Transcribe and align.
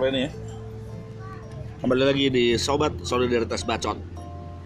sore 0.00 0.16
ini 0.16 0.24
ya. 0.24 0.32
Kembali 1.84 2.02
lagi 2.08 2.26
di 2.32 2.56
Sobat 2.56 2.96
Solidaritas 3.04 3.68
Bacot. 3.68 4.00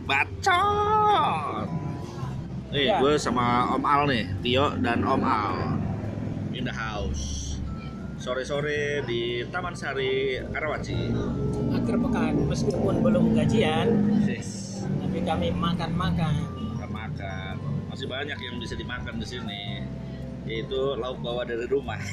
Bacot. 0.06 1.66
Nih, 2.70 2.86
Ya. 2.86 3.02
gue 3.02 3.18
sama 3.18 3.66
Om 3.74 3.82
Al 3.82 4.02
nih, 4.06 4.30
Tio 4.46 4.78
dan 4.78 5.02
Om 5.02 5.22
Al 5.26 5.54
in 6.54 6.62
the 6.62 6.70
house. 6.70 7.58
Sore-sore 8.14 9.02
di 9.10 9.42
Taman 9.50 9.74
Sari 9.74 10.38
Karawaci. 10.54 11.10
akhir 11.74 11.98
pekan 11.98 12.34
meskipun 12.46 13.02
belum 13.02 13.34
gajian 13.34 13.90
Yes. 14.22 14.86
tapi 15.02 15.18
kami 15.26 15.50
makan-makan 15.50 16.46
Makan 16.78 16.90
makan. 16.94 17.54
Masih 17.90 18.06
banyak 18.06 18.38
yang 18.38 18.62
bisa 18.62 18.78
dimakan 18.78 19.18
di 19.18 19.26
sini. 19.26 19.82
Yaitu 20.46 20.94
lauk 20.94 21.18
bawa 21.18 21.42
dari 21.42 21.66
rumah. 21.66 21.98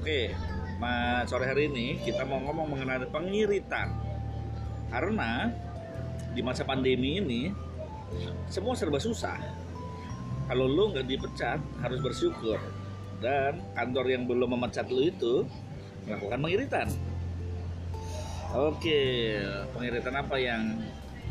Oke, 0.00 0.32
ma 0.80 1.20
sore 1.28 1.44
hari 1.44 1.68
ini 1.68 2.00
kita 2.00 2.24
mau 2.24 2.40
ngomong 2.40 2.72
mengenai 2.72 3.04
pengiritan. 3.12 3.92
Karena 4.88 5.52
di 6.32 6.40
masa 6.40 6.64
pandemi 6.64 7.20
ini 7.20 7.52
semua 8.48 8.72
serba 8.72 8.96
susah. 8.96 9.36
Kalau 10.48 10.66
lu 10.66 10.90
nggak 10.90 11.06
dipecat 11.06 11.60
harus 11.84 12.00
bersyukur. 12.00 12.56
Dan 13.20 13.60
kantor 13.76 14.08
yang 14.08 14.24
belum 14.24 14.56
memecat 14.56 14.88
lu 14.88 15.04
itu 15.04 15.44
melakukan 16.08 16.40
pengiritan. 16.40 16.88
Oke, 18.56 19.36
pengiritan 19.76 20.16
apa 20.16 20.40
yang 20.40 20.80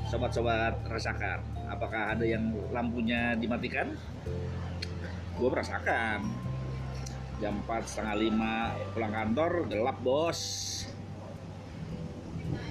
sobat-sobat 0.07 0.77
rasakan? 0.85 1.41
Apakah 1.67 2.13
ada 2.13 2.23
yang 2.23 2.53
lampunya 2.69 3.33
dimatikan? 3.33 3.97
Gue 5.35 5.49
merasakan 5.49 6.48
jam 7.39 7.55
4 7.65 7.87
setengah 7.87 8.15
lima. 8.19 8.75
Pulang 8.93 9.13
kantor 9.15 9.51
gelap 9.71 9.97
bos. 10.03 10.39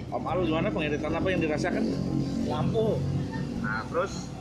Om 0.08 0.24
Al 0.24 0.40
gimana 0.48 0.68
pengiritan 0.72 1.12
apa 1.12 1.28
yang 1.28 1.40
dirasakan? 1.44 1.84
lampu. 2.48 2.96
Nah 3.60 3.84
terus? 3.92 4.32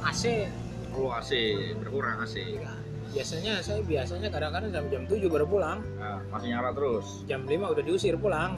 AC 0.00 0.48
perlu 0.92 1.12
AC 1.12 1.30
berkurang 1.80 2.24
AC 2.24 2.36
Ya, 2.40 2.72
biasanya 3.12 3.60
saya 3.60 3.84
biasanya 3.84 4.28
kadang-kadang 4.32 4.72
sampai 4.72 4.90
jam 4.92 5.04
7 5.04 5.28
baru 5.28 5.44
pulang. 5.44 5.78
Nah, 6.00 6.24
masih 6.32 6.48
nyala 6.56 6.72
terus. 6.72 7.06
Jam 7.28 7.44
5 7.44 7.52
udah 7.76 7.84
diusir 7.84 8.16
pulang. 8.16 8.56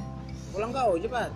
Pulang 0.54 0.70
kau 0.70 0.94
cepat. 0.94 1.34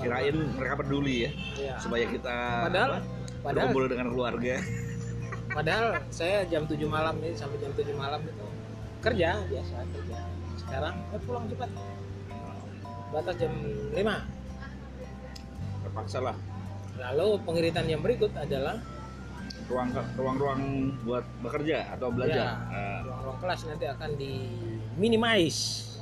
Kirain 0.00 0.36
mereka 0.56 0.74
peduli 0.80 1.28
ya 1.28 1.30
ya. 1.54 1.74
supaya 1.78 2.04
kita 2.10 2.36
padahal 2.66 2.90
apa, 2.98 3.00
padahal 3.40 3.70
berkumpul 3.70 3.84
dengan 3.86 4.06
keluarga 4.10 4.54
padahal 5.54 6.02
saya 6.10 6.42
jam 6.50 6.66
7 6.66 6.82
malam 6.90 7.14
ini 7.22 7.38
sampai 7.38 7.62
jam 7.62 7.70
7 7.70 7.94
malam 7.94 8.20
itu 8.26 8.46
kerja 8.98 9.38
biasa 9.46 9.74
kerja. 9.94 10.18
Sekarang 10.58 10.94
eh, 11.14 11.20
pulang 11.22 11.46
cepat. 11.46 11.70
Batas 13.14 13.34
jam 13.38 13.52
5 13.94 13.94
terpaksa 15.86 16.18
lah. 16.18 16.36
Lalu 16.98 17.28
pengiritan 17.46 17.86
yang 17.86 18.02
berikut 18.02 18.34
adalah 18.34 18.82
ruang 19.70 19.88
ruang-ruang 20.18 20.60
buat 21.06 21.24
bekerja 21.40 21.94
atau 21.94 22.10
belajar. 22.10 22.58
Ya, 22.58 22.74
Nah, 22.74 22.98
ruang-ruang 23.06 23.38
kelas 23.38 23.60
nanti 23.70 23.86
akan 23.86 24.10
di 24.18 24.32
minimize. 24.98 25.94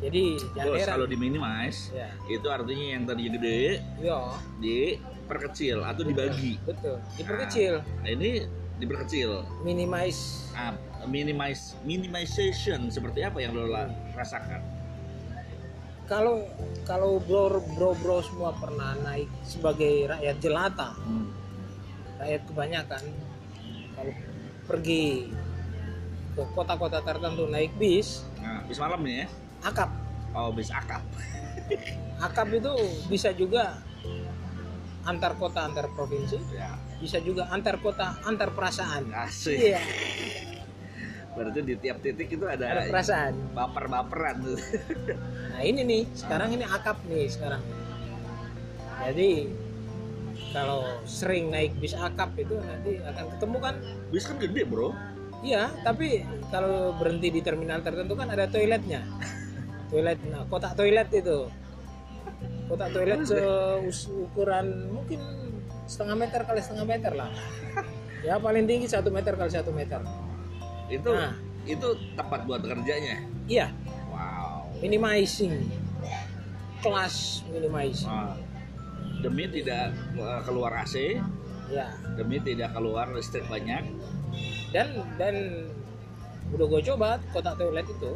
Jadi 0.00 0.40
jangan 0.56 0.76
heran 0.80 0.94
kalau 0.96 1.08
di 1.08 1.16
minimize 1.20 1.92
ya. 1.92 2.08
itu 2.24 2.48
artinya 2.48 2.86
yang 2.96 3.02
tadinya 3.04 3.36
gede 3.36 3.84
yo 4.00 4.32
diperkecil 5.30 5.78
atau 5.80 6.02
dibagi 6.02 6.58
betul 6.66 6.98
diperkecil 7.14 7.78
Nah, 8.02 8.10
ini 8.10 8.50
diperkecil. 8.82 9.46
minimize 9.62 10.50
Ah, 10.50 10.74
minimize 11.06 11.78
minimization 11.86 12.90
seperti 12.90 13.22
apa 13.22 13.38
yang 13.38 13.54
lo 13.54 13.70
rasakan? 14.10 14.58
kalau 16.04 16.42
kalau 16.82 17.22
bro 17.22 17.46
bro 17.70 17.94
bro 17.94 18.18
semua 18.18 18.50
pernah 18.50 18.98
naik 18.98 19.30
sebagai 19.46 20.10
rakyat 20.10 20.36
jelata 20.42 20.90
Hmm. 20.98 21.30
rakyat 22.18 22.42
kebanyakan 22.50 23.02
kalau 23.94 24.12
pergi 24.66 25.30
ke 26.30 26.42
kota-kota 26.50 26.98
tertentu 27.00 27.46
naik 27.46 27.70
bis 27.76 28.26
Nah, 28.42 28.66
bis 28.66 28.82
malam 28.82 28.98
nih 29.00 29.22
ya. 29.22 29.26
akap 29.62 29.90
Oh, 30.30 30.50
bis 30.50 30.70
akap. 30.70 31.02
akap 32.18 32.48
itu 32.50 32.72
bisa 33.06 33.30
juga 33.30 33.78
antar 35.08 35.36
kota 35.36 35.64
antar 35.64 35.88
provinsi. 35.92 36.36
Ya, 36.52 36.76
bisa 37.00 37.18
juga 37.20 37.48
antar 37.48 37.80
kota 37.80 38.20
antar 38.24 38.52
perasaan. 38.52 39.08
Asik. 39.14 39.56
iya. 39.56 39.80
Berarti 41.30 41.62
di 41.62 41.74
tiap 41.78 42.02
titik 42.02 42.28
itu 42.28 42.44
ada, 42.44 42.66
ada 42.66 42.82
perasaan. 42.90 43.54
Baper-baperan. 43.54 44.36
Tuh. 44.44 44.60
nah 45.54 45.62
ini 45.62 45.80
nih 45.86 46.02
sekarang 46.12 46.52
ini 46.52 46.64
akap 46.66 46.98
nih 47.06 47.30
sekarang. 47.30 47.62
Jadi 49.00 49.30
kalau 50.50 50.82
sering 51.06 51.48
naik 51.48 51.72
bis 51.78 51.94
akap 51.94 52.34
itu 52.36 52.58
nanti 52.58 52.98
akan 53.00 53.24
ketemu 53.36 53.56
kan? 53.62 53.74
Bis 54.10 54.24
kan 54.26 54.36
gede, 54.36 54.64
Bro. 54.66 54.92
iya 55.40 55.72
tapi 55.80 56.20
kalau 56.52 56.92
berhenti 57.00 57.32
di 57.32 57.40
terminal 57.40 57.80
tertentu 57.80 58.12
kan 58.12 58.28
ada 58.28 58.44
toiletnya. 58.44 59.00
Toilet 59.90 60.22
nah 60.30 60.46
kotak 60.46 60.78
toilet 60.78 61.10
itu 61.10 61.50
kotak 62.70 62.94
toilet 62.94 63.18
seukuran 63.90 64.66
mungkin 64.88 65.18
setengah 65.84 66.16
meter 66.16 66.40
kali 66.40 66.62
setengah 66.62 66.86
meter 66.86 67.12
lah 67.12 67.30
ya 68.26 68.38
paling 68.38 68.64
tinggi 68.64 68.86
satu 68.86 69.10
meter 69.10 69.34
kali 69.34 69.50
satu 69.50 69.74
meter 69.74 69.98
Itu 70.86 71.10
Nah. 71.10 71.34
itu 71.62 71.86
tepat 72.14 72.46
buat 72.46 72.62
kerjanya. 72.62 73.22
iya 73.44 73.70
Wow. 74.06 74.70
minimizing 74.78 75.66
kelas 76.80 77.42
minimizing 77.46 78.06
Nah, 78.06 78.34
demi 79.20 79.44
tidak 79.46 79.90
uh, 80.14 80.40
keluar 80.42 80.72
AC, 80.76 81.20
ya 81.68 81.86
demi 82.14 82.38
tidak 82.38 82.72
keluar 82.72 83.10
listrik 83.10 83.44
banyak. 83.46 83.84
dan 84.70 84.86
dan 85.14 85.34
udah 86.50 86.66
gue 86.66 86.80
coba 86.84 87.18
kotak 87.30 87.54
toilet 87.54 87.84
itu 87.84 88.12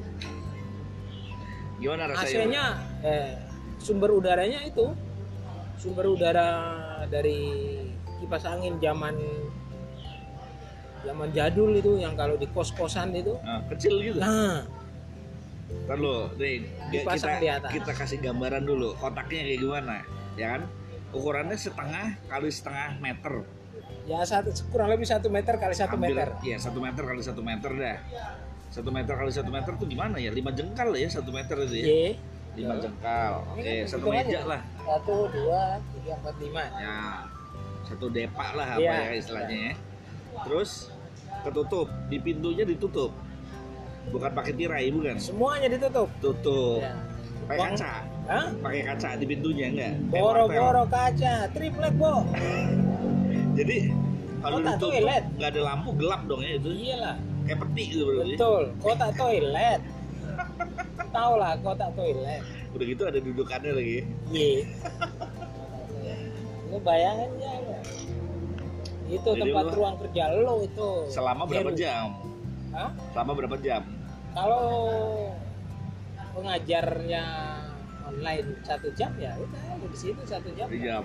Gimana 1.76 2.06
rasanya? 2.08 2.22
AC-nya 2.24 2.66
eh, 3.02 3.28
sumber 3.78 4.10
udaranya 4.10 4.62
itu 4.62 4.92
sumber 5.76 6.06
udara 6.06 6.48
dari 7.06 7.40
kipas 8.18 8.44
angin 8.44 8.78
zaman 8.78 9.14
zaman 11.04 11.28
jadul 11.30 11.70
itu 11.70 12.00
yang 12.00 12.14
kalau 12.14 12.34
di 12.34 12.48
kos-kosan 12.48 13.12
itu 13.12 13.36
Nah, 13.38 13.60
kecil 13.68 13.94
gitu. 14.00 14.18
nah 14.18 14.64
Ntar 15.84 15.98
lo, 15.98 16.30
nih, 16.38 16.64
kita, 16.88 17.18
di 17.36 17.48
atas. 17.50 17.68
kita 17.68 17.92
kasih 17.92 18.18
gambaran 18.22 18.62
dulu 18.62 18.94
kotaknya 18.94 19.42
kayak 19.42 19.60
gimana, 19.60 19.96
ya 20.32 20.56
kan? 20.56 20.62
Ukurannya 21.10 21.56
setengah 21.56 22.16
kali 22.24 22.48
setengah 22.48 22.96
meter. 22.98 23.44
ya 24.04 24.20
satu 24.20 24.52
kurang 24.68 24.92
lebih 24.92 25.04
satu 25.04 25.28
meter 25.28 25.56
kali 25.56 25.72
satu 25.72 25.96
Ambil- 25.96 26.12
meter 26.12 26.28
Iya, 26.40 26.56
satu 26.60 26.76
meter 26.78 27.02
kali 27.02 27.20
satu 27.20 27.40
meter 27.40 27.70
dah. 27.72 27.98
Satu 28.68 28.88
meter 28.88 29.14
kali 29.14 29.32
satu 29.32 29.48
meter 29.48 29.72
tuh 29.74 29.86
gimana 29.86 30.16
ya? 30.16 30.28
Lima 30.28 30.52
jengkal 30.52 30.92
ya 30.92 31.08
satu 31.08 31.32
meter 31.32 31.56
itu 31.58 31.74
ya? 31.74 31.84
Y 31.84 32.04
Lima 32.54 32.74
jengkal. 32.76 33.32
Ini 33.50 33.60
Oke, 33.60 33.72
kan 33.76 33.86
satu 33.88 34.06
meja 34.08 34.40
lah. 34.44 34.60
satu 34.78 35.14
dua 35.28 35.60
tiga 35.90 36.12
empat 36.14 36.34
lima 36.38 36.62
Ya, 36.76 36.98
satu 37.84 38.06
depak 38.08 38.48
lah 38.52 38.68
apa 38.70 38.80
Iya. 38.80 38.94
ya 38.96 39.12
istilahnya 39.12 39.56
ya. 39.56 39.72
Terus 40.40 40.70
ketutup, 41.42 41.86
di 42.06 42.18
pintunya 42.18 42.64
ditutup. 42.64 43.10
Bukan 44.06 44.30
pakai 44.30 44.52
tirai, 44.52 44.86
bukan? 44.88 45.16
semuanya 45.16 45.66
ditutup 45.68 46.06
Tutup. 46.18 46.78
ya. 46.78 46.94
Pakai 47.44 47.58
kaca. 47.72 47.92
Hah? 48.24 48.46
Pakai 48.56 48.80
kaca 48.82 49.08
di 49.14 49.26
pintunya 49.26 49.66
enggak? 49.68 49.92
Boro-boro 50.08 50.84
kaca 50.86 51.34
triplek 51.50 51.94
bo 51.94 52.24
Jadi 53.58 53.76
kalau 54.40 54.56
Kotak 54.58 54.76
ditutup 54.76 54.90
toilet. 54.92 55.24
nggak 55.34 55.50
ada 55.50 55.60
lampu 55.64 55.90
gelap 55.94 56.20
dong 56.24 56.40
ya 56.40 56.52
itu 56.54 56.70
iyalah 56.70 57.16
kayak 57.44 57.58
peti 57.60 57.82
gitu 57.86 58.02
berarti. 58.06 58.32
betul 58.34 58.62
kotak 58.78 59.10
toilet 59.14 59.80
tahu 61.10 61.32
lah 61.38 61.54
kotak 61.60 61.90
toilet 61.94 62.42
Udah 62.74 62.84
gitu 62.84 63.02
ada 63.06 63.18
dudukannya 63.22 63.70
lagi. 63.70 63.98
Iya. 64.34 64.66
Lu 66.70 66.78
bayangin 66.82 67.30
ya. 67.38 67.54
Itu 69.06 69.30
Jadi 69.30 69.40
tempat 69.46 69.64
lu- 69.70 69.74
ruang 69.78 69.96
kerja 70.02 70.22
lo 70.34 70.54
itu. 70.66 70.90
Selama 71.06 71.46
berapa 71.46 71.70
Heru. 71.70 71.78
jam? 71.78 72.06
Hah? 72.74 72.90
Selama 73.14 73.30
berapa 73.38 73.56
jam? 73.62 73.82
Kalau 74.34 74.66
pengajarnya 76.34 77.24
online 78.04 78.58
satu 78.66 78.90
jam 78.98 79.14
ya 79.14 79.38
udah 79.38 79.86
di 79.86 79.98
situ 79.98 80.18
satu 80.26 80.50
jam. 80.58 80.66
Satu 80.66 80.78
jam. 80.82 81.02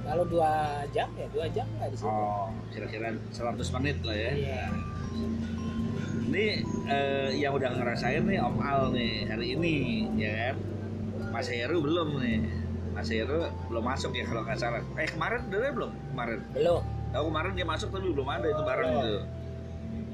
Kalau 0.00 0.24
dua 0.24 0.80
jam 0.96 1.12
ya 1.12 1.28
dua 1.28 1.46
jam 1.52 1.68
lah 1.76 1.86
di 1.92 1.96
situ. 2.00 2.08
Oh, 2.08 2.48
kira-kira 2.72 3.12
100 3.30 3.74
menit 3.76 4.00
lah 4.00 4.16
ya. 4.16 4.32
Iya. 4.32 4.64
Ini 6.30 6.46
eh, 6.86 7.28
yang 7.42 7.58
udah 7.58 7.74
ngerasain 7.74 8.22
nih 8.22 8.38
Om 8.38 8.56
Al 8.62 8.94
nih 8.94 9.26
hari 9.26 9.58
ini, 9.58 9.74
ya 10.14 10.30
kan? 10.30 10.56
Mas 11.34 11.50
Heru 11.50 11.82
belum 11.82 12.22
nih. 12.22 12.38
Mas 12.94 13.10
Heru 13.10 13.50
belum 13.66 13.82
masuk 13.82 14.14
ya 14.14 14.22
kalau 14.30 14.46
nggak 14.46 14.54
salah. 14.54 14.78
Eh 14.94 15.10
kemarin 15.10 15.50
udah 15.50 15.72
belum? 15.74 15.90
Kemarin. 16.14 16.38
Belum. 16.54 16.82
Oh 17.10 17.26
kemarin 17.26 17.52
dia 17.58 17.66
masuk 17.66 17.90
tapi 17.90 18.14
belum 18.14 18.28
ada 18.30 18.46
itu 18.46 18.62
barang 18.62 18.86
Belum. 18.86 19.02
tuh. 19.02 19.22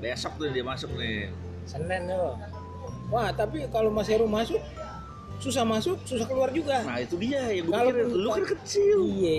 Besok 0.01 0.33
tuh 0.41 0.49
dia 0.49 0.65
masuk 0.65 0.91
nih. 0.97 1.29
Senin 1.69 2.09
tuh. 2.09 2.33
Wah, 3.13 3.29
tapi 3.37 3.69
kalau 3.69 3.93
Mas 3.93 4.09
Heru 4.09 4.25
masuk 4.25 4.61
susah 5.37 5.69
masuk, 5.69 6.01
susah 6.09 6.25
keluar 6.25 6.49
juga. 6.49 6.81
Nah 6.81 6.97
itu 6.97 7.21
dia 7.21 7.45
yang 7.53 7.69
gue 7.69 7.77
Kalau- 7.77 7.93
pikirin. 7.93 8.25
Lu 8.25 8.29
kan 8.33 8.45
kecil. 8.57 8.99
Iya. 9.05 9.39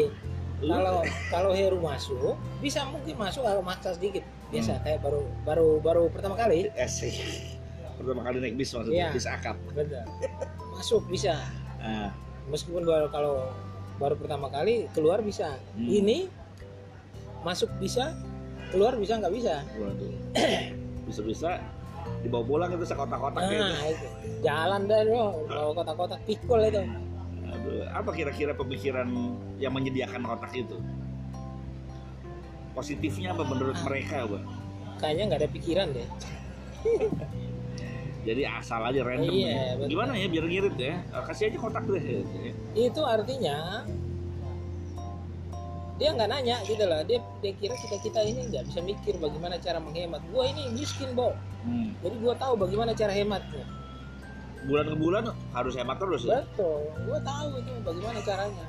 Kalau 0.61 0.97
kalau 1.33 1.51
Heru 1.57 1.81
masuk, 1.81 2.37
bisa 2.61 2.85
mungkin 2.85 3.17
masuk 3.17 3.41
kalau 3.41 3.65
maksa 3.65 3.97
sedikit. 3.97 4.21
Biasa 4.47 4.71
Hmm. 4.73 4.83
kayak 4.83 4.99
baru 5.01 5.21
baru 5.43 5.67
baru 5.79 6.03
pertama 6.07 6.35
kali. 6.35 6.71
Asik. 6.73 7.15
Pertama 7.97 8.21
kali 8.23 8.37
naik 8.39 8.55
bis 8.55 8.71
maksudnya, 8.71 9.09
Iya. 9.09 9.09
bis 9.11 9.25
akap. 9.25 9.57
Betul. 9.73 10.05
Masuk 10.71 11.03
bisa. 11.09 11.35
Nah, 11.77 12.13
Meskipun 12.47 12.87
baru 12.87 13.11
kalau 13.11 13.51
baru 13.97 14.15
pertama 14.15 14.47
kali 14.47 14.87
keluar 14.93 15.19
bisa. 15.19 15.59
Hmm. 15.75 15.83
Ini 15.83 16.31
masuk 17.43 17.67
bisa, 17.75 18.15
keluar 18.71 18.95
bisa 18.95 19.19
nggak 19.19 19.33
bisa. 19.35 19.67
waduh. 19.75 20.13
Bisa-bisa 21.03 21.59
dibawa 22.23 22.43
pulang 22.43 22.71
itu 22.71 22.87
sekotak-kotak 22.87 23.41
gitu. 23.45 23.59
Nah, 23.59 23.83
itu. 23.83 24.07
Jalan 24.39 24.81
dah 24.87 24.99
bro, 25.03 25.25
bawa 25.43 25.71
kotak-kotak 25.75 26.19
pikul 26.23 26.59
itu. 26.63 26.83
Aduh, 27.47 27.83
apa 27.89 28.09
kira-kira 28.11 28.51
pemikiran 28.51 29.07
yang 29.57 29.75
menyediakan 29.75 30.23
kotak 30.23 30.51
itu? 30.53 30.77
Positifnya 32.77 33.33
apa 33.33 33.41
menurut 33.41 33.73
mereka, 33.81 34.29
Bang? 34.29 34.45
Kayaknya 35.01 35.23
nggak 35.33 35.39
ada 35.41 35.49
pikiran 35.49 35.87
deh. 35.97 36.07
Jadi 38.27 38.43
asal 38.45 38.83
aja 38.85 39.01
random 39.01 39.33
Iya, 39.33 39.81
ya. 39.81 39.87
Gimana 39.89 40.13
ya 40.13 40.27
biar 40.29 40.45
ngirit 40.45 40.77
ya? 40.77 41.01
Kasih 41.25 41.49
aja 41.49 41.57
kotak 41.57 41.89
deh. 41.89 42.21
Itu 42.77 43.01
artinya 43.01 43.81
dia 45.97 46.13
nggak 46.13 46.29
nanya 46.29 46.61
gitu 46.69 46.85
loh. 46.85 47.01
Dia 47.01 47.17
dia 47.41 47.53
kira 47.57 47.73
kita 47.81 47.97
kita 48.03 48.19
ini 48.21 48.45
nggak 48.53 48.69
bisa 48.69 48.79
mikir 48.85 49.17
bagaimana 49.17 49.57
cara 49.57 49.81
menghemat. 49.81 50.21
Gua 50.29 50.45
ini 50.45 50.69
miskin, 50.77 51.17
Bo. 51.17 51.33
Hmm. 51.65 51.97
Jadi 52.05 52.15
gua 52.21 52.37
tahu 52.37 52.53
bagaimana 52.61 52.93
cara 52.93 53.09
hematnya. 53.09 53.65
Bulan 54.69 54.85
ke 54.91 54.97
bulan 55.01 55.23
harus 55.55 55.73
hemat 55.73 55.97
terus 55.97 56.21
ya. 56.29 56.45
Betul. 56.45 56.93
Gua 57.09 57.19
tahu 57.25 57.57
itu 57.57 57.71
bagaimana 57.81 58.19
caranya. 58.21 58.65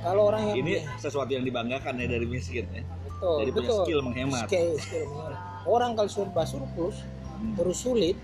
Kalau 0.00 0.22
orang 0.32 0.42
yang 0.48 0.56
Ini 0.64 0.74
sesuatu 0.96 1.32
yang 1.32 1.44
dibanggakan 1.44 2.00
ya 2.00 2.06
dari 2.08 2.24
miskin 2.24 2.64
ya. 2.72 2.84
Betul, 3.14 3.36
Jadi 3.38 3.50
punya 3.50 3.62
betul. 3.62 3.78
skill 3.80 4.00
menghemat. 4.02 4.44
Skill- 4.44 4.78
skill 4.78 5.04
menghemat. 5.08 5.38
Orang 5.64 5.90
kalau 5.94 6.10
serba 6.10 6.42
surplus 6.44 6.96
Hmm. 7.34 7.54
terus 7.54 7.78
sulit 7.78 8.16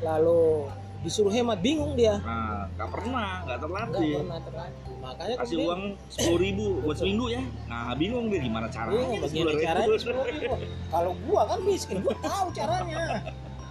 lalu 0.00 0.64
disuruh 1.00 1.28
hemat 1.28 1.58
bingung 1.58 1.92
dia. 1.92 2.20
Nah, 2.20 2.68
nggak 2.70 2.88
pernah, 2.90 3.30
Nggak 3.42 3.58
terlatih. 3.58 4.12
pernah 4.16 4.40
terlatih. 4.40 4.94
Makanya 5.00 5.34
Kasih 5.34 5.44
kemudian 5.50 5.66
uang 5.66 5.82
sepuluh 6.08 6.38
ribu 6.38 6.64
buat 6.80 6.96
seminggu 6.96 7.26
ya. 7.26 7.42
Nah, 7.66 7.92
bingung 7.94 8.26
dia 8.28 8.40
gimana 8.40 8.66
caranya. 8.68 8.96
Bingung 8.98 9.18
bagaimana 9.18 9.50
10.000. 9.50 9.64
caranya 9.64 9.96
sepuluh 9.96 10.24
ribu. 10.26 10.52
Kalau 10.90 11.12
gua 11.24 11.42
kan 11.46 11.58
miskin, 11.62 11.96
gua 12.00 12.16
tahu 12.18 12.46
caranya. 12.52 13.00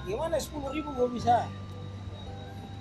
Gimana 0.03 0.35
sepuluh 0.37 0.69
ribu 0.69 0.89
gua 0.91 1.07
bisa 1.07 1.35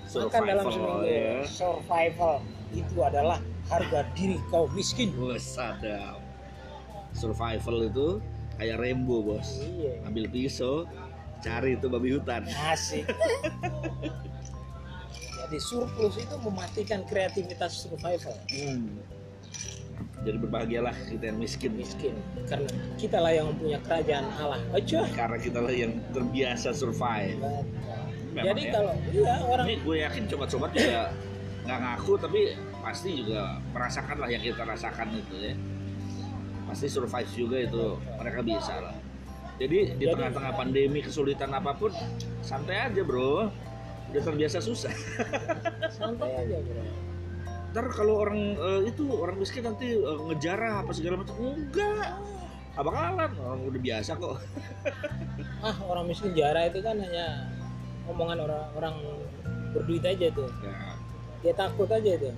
makan 0.09 0.41
dalam 0.43 0.63
seminggu? 0.65 0.97
ya. 1.05 1.33
Survival 1.45 2.33
itu 2.71 2.97
adalah 2.99 3.37
harga 3.65 3.99
diri 4.13 4.37
kau 4.49 4.65
miskin. 4.69 5.13
Wah, 5.15 5.37
sadap. 5.37 6.17
Survival 7.13 7.77
itu 7.89 8.07
kayak 8.59 8.77
Rembo, 8.79 9.23
Bos. 9.23 9.63
Iya. 9.63 10.03
Ambil 10.05 10.27
pisau, 10.27 10.85
cari 11.39 11.79
itu 11.79 11.87
babi 11.87 12.15
hutan. 12.15 12.43
Asik. 12.67 13.07
Jadi 15.49 15.57
surplus 15.65 16.13
itu 16.21 16.35
mematikan 16.45 17.01
kreativitas 17.09 17.87
survival. 17.87 18.37
Hmm. 18.53 19.01
Jadi 20.19 20.35
berbahagialah 20.35 20.91
kita 21.07 21.31
yang 21.31 21.39
miskin 21.39 21.71
Miskin 21.79 22.13
karena 22.43 22.67
kita 22.99 23.17
lah 23.23 23.31
yang 23.31 23.55
punya 23.55 23.79
kerajaan 23.81 24.27
Allah. 24.35 24.59
Aja. 24.75 25.07
karena 25.15 25.37
kita 25.39 25.59
lah 25.63 25.73
yang 25.73 25.95
terbiasa 26.11 26.75
survive. 26.75 27.39
Memang 28.35 28.45
Jadi 28.45 28.61
ya. 28.67 28.71
kalau 28.75 28.93
iya 29.09 29.35
orang 29.41 29.65
Ini 29.65 29.75
gue 29.81 29.95
yakin 30.05 30.23
coba-coba 30.29 30.65
juga 30.75 31.03
nggak 31.65 31.79
ngaku 31.81 32.13
tapi 32.19 32.41
pasti 32.79 33.09
juga 33.23 33.41
merasakan 33.73 34.17
lah 34.21 34.29
yang 34.29 34.43
kita 34.43 34.63
rasakan 34.67 35.07
itu 35.17 35.35
ya. 35.39 35.53
Pasti 36.69 36.85
survive 36.85 37.31
juga 37.33 37.57
itu 37.57 37.97
mereka 38.21 38.45
bisa 38.45 38.77
lah. 38.77 38.93
Jadi 39.59 39.99
di 39.99 40.05
tengah-tengah 40.07 40.53
pandemi 40.55 41.03
kesulitan 41.03 41.51
apa 41.51 41.75
pun 41.75 41.91
santai 42.45 42.87
aja 42.87 43.01
bro. 43.01 43.49
Udah 44.13 44.21
terbiasa 44.21 44.61
susah. 44.61 44.93
santai 45.97 46.45
aja 46.45 46.57
bro. 46.61 46.85
Ntar 47.73 47.85
kalau 47.93 48.21
orang 48.21 48.55
eh, 48.55 48.81
itu 48.89 49.09
orang 49.09 49.37
miskin 49.41 49.65
nanti 49.65 49.97
eh, 49.97 50.19
ngejarah 50.29 50.85
apa 50.85 50.91
segala 50.93 51.25
macam 51.25 51.35
enggak. 51.41 52.13
Apa 52.77 52.89
kalan 52.93 53.31
orang 53.35 53.61
udah 53.65 53.81
biasa 53.81 54.11
kok. 54.15 54.37
Ah 55.59 55.75
orang 55.91 56.07
miskin 56.07 56.31
jarah 56.31 56.71
itu 56.71 56.79
kan 56.79 56.95
hanya 56.95 57.51
omongan 58.07 58.47
orang 58.47 58.63
orang 58.79 58.95
berduit 59.75 60.07
aja 60.07 60.31
tuh. 60.31 60.47
Ya, 60.63 60.71
Dia 61.43 61.51
takut 61.51 61.91
aja 61.91 62.15
itu. 62.15 62.31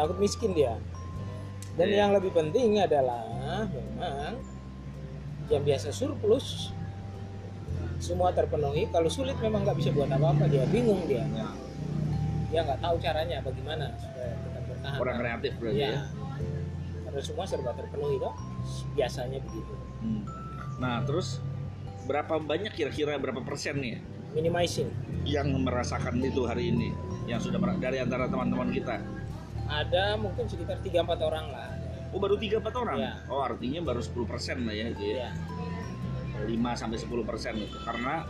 Takut 0.00 0.16
miskin 0.16 0.56
dia. 0.56 0.80
Dan 1.72 1.88
Iya. 1.88 1.96
yang 1.98 2.10
lebih 2.12 2.32
penting 2.32 2.76
adalah 2.78 3.24
memang 3.96 4.36
yang 5.48 5.62
biasa 5.62 5.88
surplus 5.88 6.70
semua 7.96 8.30
terpenuhi. 8.30 8.88
Kalau 8.88 9.08
sulit 9.08 9.38
memang 9.38 9.62
nggak 9.62 9.78
bisa 9.78 9.90
buat 9.90 10.08
apa-apa 10.08 10.46
dia 10.46 10.68
bingung 10.68 11.00
dia. 11.06 11.24
ya. 11.28 11.48
Dia 12.50 12.60
nggak 12.62 12.80
tahu 12.80 12.96
caranya 12.98 13.40
bagaimana 13.40 13.84
supaya 13.96 14.32
tetap 14.36 14.62
bertahan. 14.66 14.98
Orang 15.00 15.16
kreatif 15.16 15.52
berarti 15.56 15.80
ya. 15.80 15.90
ya. 15.90 16.02
Karena 17.06 17.20
semua 17.20 17.44
serba 17.44 17.72
terpenuhi 17.72 18.16
toh. 18.18 18.34
Biasanya 18.92 19.38
begitu. 19.40 19.74
Hmm. 20.02 20.22
Nah 20.76 21.00
terus 21.02 21.40
berapa 22.04 22.36
banyak 22.36 22.74
kira-kira 22.74 23.14
berapa 23.14 23.40
persen 23.40 23.78
nih 23.78 24.02
Minimizing. 24.34 24.90
yang 25.22 25.54
merasakan 25.62 26.18
itu 26.18 26.42
hari 26.42 26.74
ini 26.74 26.90
yang 27.30 27.38
sudah 27.38 27.62
dari 27.78 28.02
antara 28.02 28.26
teman-teman 28.26 28.74
kita 28.74 28.98
Ada 29.64 30.16
mungkin 30.16 30.44
sekitar 30.44 30.78
3-4 30.78 31.18
orang 31.20 31.46
lah. 31.48 31.68
oh 32.08 32.20
baru 32.20 32.36
3-4 32.36 32.60
orang 32.76 32.96
Iya. 32.98 33.12
oh 33.26 33.40
artinya 33.40 33.80
baru 33.82 33.98
10 33.98 34.26
persen 34.26 34.56
lah 34.62 34.74
ya 34.74 34.86
itu 34.86 35.04
ya 35.10 35.16
Ya. 35.16 35.30
5 36.44 36.76
sampai 36.76 36.98
10 36.98 37.08
persen 37.22 37.56
itu 37.56 37.78
karena 37.80 38.28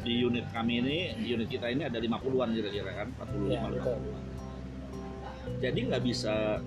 di 0.00 0.18
unit 0.18 0.50
kami 0.50 0.82
ini 0.82 0.98
di 1.14 1.30
unit 1.30 1.46
kita 1.46 1.68
ini 1.68 1.84
ada 1.84 1.94
50-an 1.96 2.50
kira-kira 2.50 2.90
kan 2.92 3.08
45 3.16 3.48
Ya, 3.48 3.62
betul. 3.64 3.96
50 4.02 5.62
jadi 5.62 5.78
nggak 5.84 6.02
bisa 6.02 6.58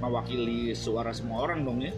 mewakili 0.00 0.74
suara 0.74 1.12
semua 1.12 1.44
orang 1.44 1.62
dong 1.62 1.80
ya 1.80 1.94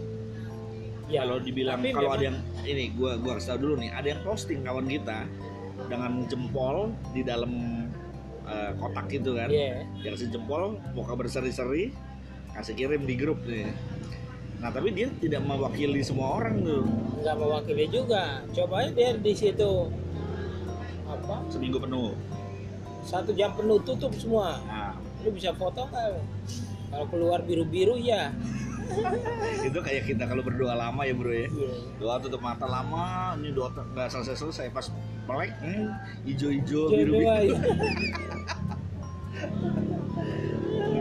Ya, 1.03 1.19
kalau 1.19 1.35
dibilang 1.37 1.83
kalau 1.83 1.91
memang- 1.99 2.13
ada 2.13 2.23
yang 2.23 2.37
ini 2.63 2.93
gua 2.93 3.17
gua 3.17 3.35
kasih 3.35 3.49
tahu 3.49 3.59
dulu 3.59 3.75
nih 3.77 3.91
ada 3.91 4.07
yang 4.07 4.21
posting 4.21 4.61
kawan 4.61 4.87
kita 4.87 5.27
dengan 5.85 6.11
jempol 6.25 6.93
di 7.09 7.21
dalam 7.21 7.51
eh, 8.47 8.71
kotak 8.77 9.05
gitu 9.09 9.35
kan. 9.35 9.47
Iya. 9.49 9.87
dia 10.03 10.09
kasih 10.15 10.29
jempol 10.31 10.79
muka 10.93 11.13
berseri-seri 11.15 11.95
kasih 12.53 12.73
kirim 12.77 13.03
di 13.07 13.15
grup 13.17 13.41
nih 13.45 13.73
nah 14.63 14.71
tapi 14.71 14.95
dia 14.95 15.11
tidak 15.19 15.43
mewakili 15.43 15.99
semua 15.99 16.39
orang 16.39 16.63
tuh. 16.63 16.87
Nggak 17.19 17.35
mewakili 17.35 17.83
juga. 17.91 18.47
Coba 18.55 18.87
aja 18.87 18.95
dia 18.95 19.11
di 19.19 19.35
situ. 19.35 19.91
Apa? 21.03 21.43
Seminggu 21.51 21.83
penuh. 21.83 22.15
Satu 23.03 23.35
jam 23.35 23.51
penuh 23.59 23.83
tutup 23.83 24.15
semua. 24.15 24.63
Nah. 24.63 24.95
Lu 25.19 25.35
bisa 25.35 25.51
foto 25.51 25.83
kan 25.91 26.15
kalau 26.93 27.05
keluar 27.11 27.41
biru 27.41 27.65
biru 27.65 27.97
ya 27.97 28.29
itu 29.67 29.79
kayak 29.81 30.05
kita 30.05 30.29
kalau 30.29 30.45
berdoa 30.45 30.77
lama 30.77 31.01
ya 31.03 31.13
bro 31.17 31.33
ya. 31.33 31.49
Iya. 31.49 31.71
Doa 31.97 32.15
tutup 32.21 32.39
mata 32.43 32.69
lama 32.69 33.33
ini 33.41 33.49
doa 33.49 33.73
nggak 33.73 34.07
selesai 34.13 34.37
selesai 34.37 34.67
pas 34.69 34.87
melek 35.23 35.51
hmm, 35.63 35.89
hijau-hijau 36.27 36.81
Jodoh 36.91 36.99
biru-biru. 36.99 37.55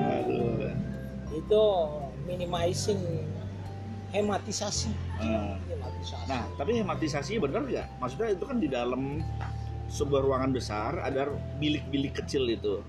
Aduh. 0.02 0.70
itu 1.32 1.62
minimizing 2.28 3.00
hematisasi 4.12 4.92
hematisasi 5.70 6.26
Nah, 6.28 6.44
tapi 6.58 6.82
hematisasi 6.82 7.32
bener 7.38 7.62
nggak? 7.62 7.86
Maksudnya 8.02 8.34
itu 8.34 8.44
kan 8.44 8.58
di 8.58 8.66
dalam 8.66 9.22
sebuah 9.86 10.20
ruangan 10.26 10.50
besar 10.50 10.98
ada 10.98 11.30
bilik-bilik 11.62 12.18
kecil 12.18 12.42
itu. 12.50 12.82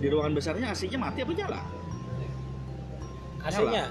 Di 0.00 0.08
ruangan 0.08 0.32
besarnya 0.32 0.72
AC-nya 0.72 0.96
mati 0.96 1.20
apa 1.24 1.32
nyala? 1.32 1.60
AC-nya 3.44 3.84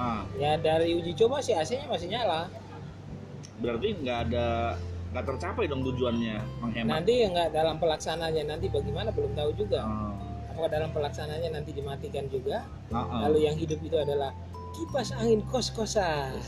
Ah, 0.00 0.24
ya 0.40 0.56
dari 0.56 0.96
uji 0.96 1.12
coba 1.12 1.44
sih 1.44 1.52
AC-nya 1.52 1.84
masih 1.84 2.08
nyala 2.08 2.48
berarti 3.60 3.92
nggak 4.00 4.18
ada 4.32 4.80
nggak 5.10 5.24
tercapai 5.26 5.66
dong 5.66 5.82
tujuannya 5.82 6.38
menghemat. 6.60 6.90
nanti 6.96 7.26
nggak 7.26 7.50
dalam 7.50 7.76
pelaksananya 7.76 8.42
nanti 8.46 8.66
bagaimana 8.66 9.10
belum 9.10 9.34
tahu 9.34 9.50
juga 9.54 9.82
Ah, 9.82 10.14
apakah 10.48 10.70
dalam 10.70 10.90
pelaksananya 10.90 11.50
nanti 11.50 11.70
dimatikan 11.72 12.24
juga 12.26 12.62
ah. 12.88 13.26
lalu 13.26 13.44
yang 13.44 13.54
hidup 13.54 13.80
itu 13.80 13.96
adalah 13.96 14.30
kipas 14.70 15.10
angin 15.12 15.42
kos-kosan 15.44 16.38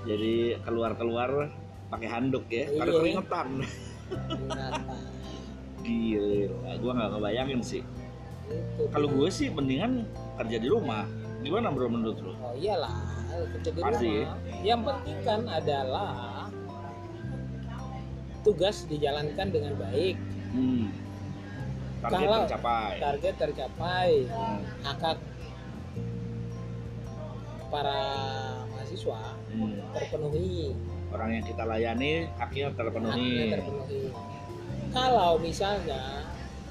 Jadi 0.00 0.56
keluar-keluar 0.64 1.52
pakai 1.88 2.08
handuk 2.08 2.48
ya, 2.48 2.64
Iya. 2.64 2.78
karena 2.80 2.92
keringetan. 2.96 3.48
Gila, 5.80 6.72
gua 6.78 6.92
nggak 6.94 7.10
ngebayangin 7.12 7.60
sih. 7.60 7.82
Kalau 8.88 9.06
gue 9.06 9.28
sih 9.28 9.48
mendingan 9.48 10.08
kerja 10.36 10.56
di 10.56 10.68
rumah. 10.68 11.04
Gimana 11.40 11.68
bro 11.68 11.88
menurut 11.88 12.16
lu? 12.20 12.32
oh 12.34 12.52
iyalah 12.52 12.92
kerja 13.54 13.70
di 13.70 13.80
Pasti. 13.80 14.08
rumah 14.20 14.36
yang 14.60 14.80
penting 14.82 15.18
kan 15.22 15.40
adalah 15.46 16.08
tugas 18.42 18.84
dijalankan 18.84 19.48
dengan 19.48 19.74
baik 19.76 20.16
Hmm. 20.50 20.90
Target 22.00 22.16
Kalau- 22.18 22.42
tercapai. 22.42 22.92
target 22.98 23.34
tercapai 23.36 24.08
Hmm. 24.26 24.60
hak 24.82 25.18
para 27.70 28.02
mahasiswa 28.68 29.20
Hmm. 29.48 29.78
terpenuhi 29.92 30.74
Orang 31.10 31.30
yang 31.30 31.42
kita 31.42 31.62
layani 31.64 32.26
haknya 32.34 32.70
terpenuhi. 32.72 33.14
haknya 33.30 33.46
terpenuhi 33.52 34.04
kalau 34.90 35.38
misalnya 35.38 36.26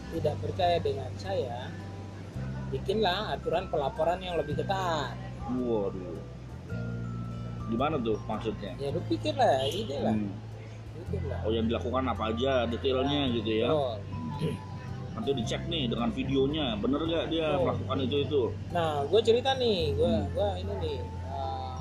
tidak 0.09 0.35
percaya 0.39 0.77
dengan 0.77 1.11
saya 1.15 1.71
bikinlah 2.69 3.31
aturan 3.31 3.67
pelaporan 3.67 4.19
yang 4.19 4.35
lebih 4.35 4.55
ketat 4.55 5.15
Waduh. 5.49 6.19
Gimana 7.69 7.95
tuh 7.97 8.17
maksudnya? 8.23 8.73
ya 8.75 8.89
lu 8.89 9.01
pikir 9.05 9.33
lah 9.33 9.63
ide 9.63 9.97
lah 9.99 10.13
Hmm. 10.13 10.33
Oh 11.41 11.51
yang 11.51 11.65
dilakukan 11.65 12.03
apa 12.05 12.23
aja 12.29 12.65
detailnya 12.65 13.21
gitu 13.33 13.51
ya? 13.57 13.69
Nanti 15.15 15.29
dicek 15.35 15.67
nih 15.67 15.89
dengan 15.89 16.09
videonya, 16.09 16.77
bener 16.77 17.01
gak 17.03 17.25
dia 17.27 17.53
Oh. 17.53 17.65
melakukan 17.65 17.97
itu 18.01 18.15
itu? 18.21 18.41
Nah, 18.69 19.03
gue 19.03 19.19
cerita 19.19 19.51
nih, 19.53 19.91
gue 19.93 20.07
Hmm. 20.07 20.25
gua 20.31 20.49
ini 20.55 20.73
nih. 20.79 20.99
uh, 21.29 21.79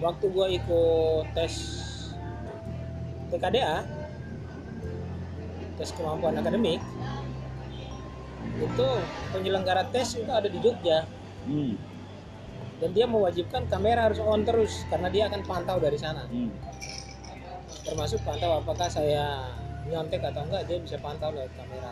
waktu 0.00 0.24
gue 0.26 0.46
ikut 0.56 1.24
tes 1.32 1.52
TKDA, 3.28 3.82
tes 5.74 5.90
kemampuan 5.92 6.34
akademik, 6.34 6.78
itu 8.56 8.86
penyelenggara 9.30 9.86
tes 9.88 10.14
itu 10.14 10.28
ada 10.28 10.46
di 10.46 10.58
Jogja 10.58 11.06
Hmm. 11.42 11.74
dan 12.78 12.90
dia 12.90 13.06
mewajibkan 13.06 13.64
kamera 13.66 14.06
harus 14.06 14.20
on 14.20 14.42
terus 14.42 14.84
karena 14.86 15.08
dia 15.08 15.26
akan 15.26 15.40
pantau 15.42 15.78
dari 15.78 15.96
sana, 15.96 16.26
Hmm. 16.26 16.50
Termasuk 17.90 18.22
pantau 18.22 18.62
apakah 18.62 18.86
saya 18.86 19.50
nyontek 19.90 20.22
atau 20.22 20.46
enggak 20.46 20.62
dia 20.70 20.78
bisa 20.78 20.96
pantau 20.96 21.34
lewat 21.34 21.50
kamera. 21.58 21.90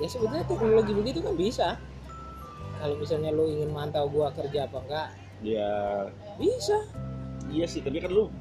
Ya 0.00 0.06
sebetulnya 0.08 0.44
teknologi 0.48 0.92
begitu 0.96 1.18
kan 1.20 1.34
bisa. 1.36 1.68
Kalau 2.80 2.96
misalnya 2.96 3.30
lu 3.30 3.44
ingin 3.46 3.70
mantau 3.70 4.08
gua 4.08 4.32
kerja 4.32 4.64
apa 4.66 4.78
enggak, 4.82 5.08
Ya, 5.44 6.08
bisa. 6.40 6.78
iya 7.52 7.68
sih, 7.68 7.84
tapi 7.84 8.00
kan 8.00 8.08
lu 8.08 8.32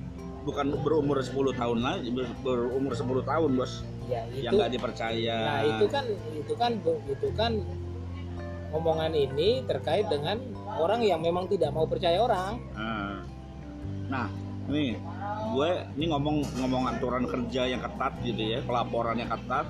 bukan 0.44 0.72
berumur 0.80 1.20
10 1.20 1.52
tahun 1.52 1.80
lagi, 1.84 2.08
ber- 2.12 2.36
berumur 2.42 2.96
10 2.96 3.24
tahun, 3.24 3.60
Bos. 3.60 3.84
Ya 4.08 4.24
itu. 4.32 4.48
Yang 4.48 4.54
nggak 4.56 4.72
dipercaya. 4.72 5.38
Nah, 5.38 5.60
itu 5.68 5.86
kan 5.92 6.06
itu 6.34 6.54
kan 6.56 6.72
itu 7.08 7.28
kan 7.36 7.52
omongan 8.72 9.12
ini 9.14 9.64
terkait 9.64 10.08
dengan 10.08 10.40
orang 10.76 11.04
yang 11.04 11.20
memang 11.20 11.46
tidak 11.48 11.76
mau 11.76 11.86
percaya 11.86 12.24
orang. 12.24 12.58
Nah, 12.74 13.20
Nah, 14.04 14.28
nih 14.68 15.00
gue 15.54 15.70
ini 16.02 16.10
ngomong 16.10 16.38
ngomong 16.60 16.84
aturan 16.90 17.30
kerja 17.30 17.70
yang 17.70 17.82
ketat 17.86 18.14
gitu 18.26 18.42
ya, 18.42 18.60
pelaporan 18.66 19.22
yang 19.22 19.30
ketat 19.30 19.70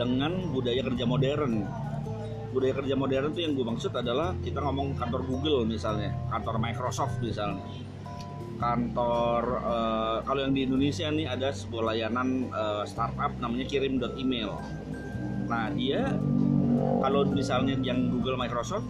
dengan 0.00 0.32
budaya 0.50 0.80
kerja 0.80 1.04
modern. 1.04 1.68
Budaya 2.54 2.74
kerja 2.80 2.94
modern 2.94 3.34
tuh 3.34 3.42
yang 3.42 3.52
gue 3.58 3.66
maksud 3.66 3.92
adalah 3.92 4.32
kita 4.40 4.62
ngomong 4.62 4.96
kantor 4.96 5.22
Google 5.28 5.68
misalnya, 5.68 6.14
kantor 6.30 6.56
Microsoft 6.62 7.18
misalnya, 7.20 7.60
kantor 8.56 9.42
eh, 9.60 10.18
kalau 10.24 10.40
yang 10.40 10.54
di 10.54 10.64
Indonesia 10.64 11.10
nih 11.10 11.26
ada 11.28 11.52
sebuah 11.52 11.92
layanan 11.92 12.48
eh, 12.48 12.84
startup 12.88 13.34
namanya 13.42 13.66
kirim.email. 13.68 14.50
Nah 15.50 15.68
dia 15.74 16.14
kalau 17.04 17.28
misalnya 17.28 17.76
yang 17.84 18.08
Google 18.08 18.40
Microsoft, 18.40 18.86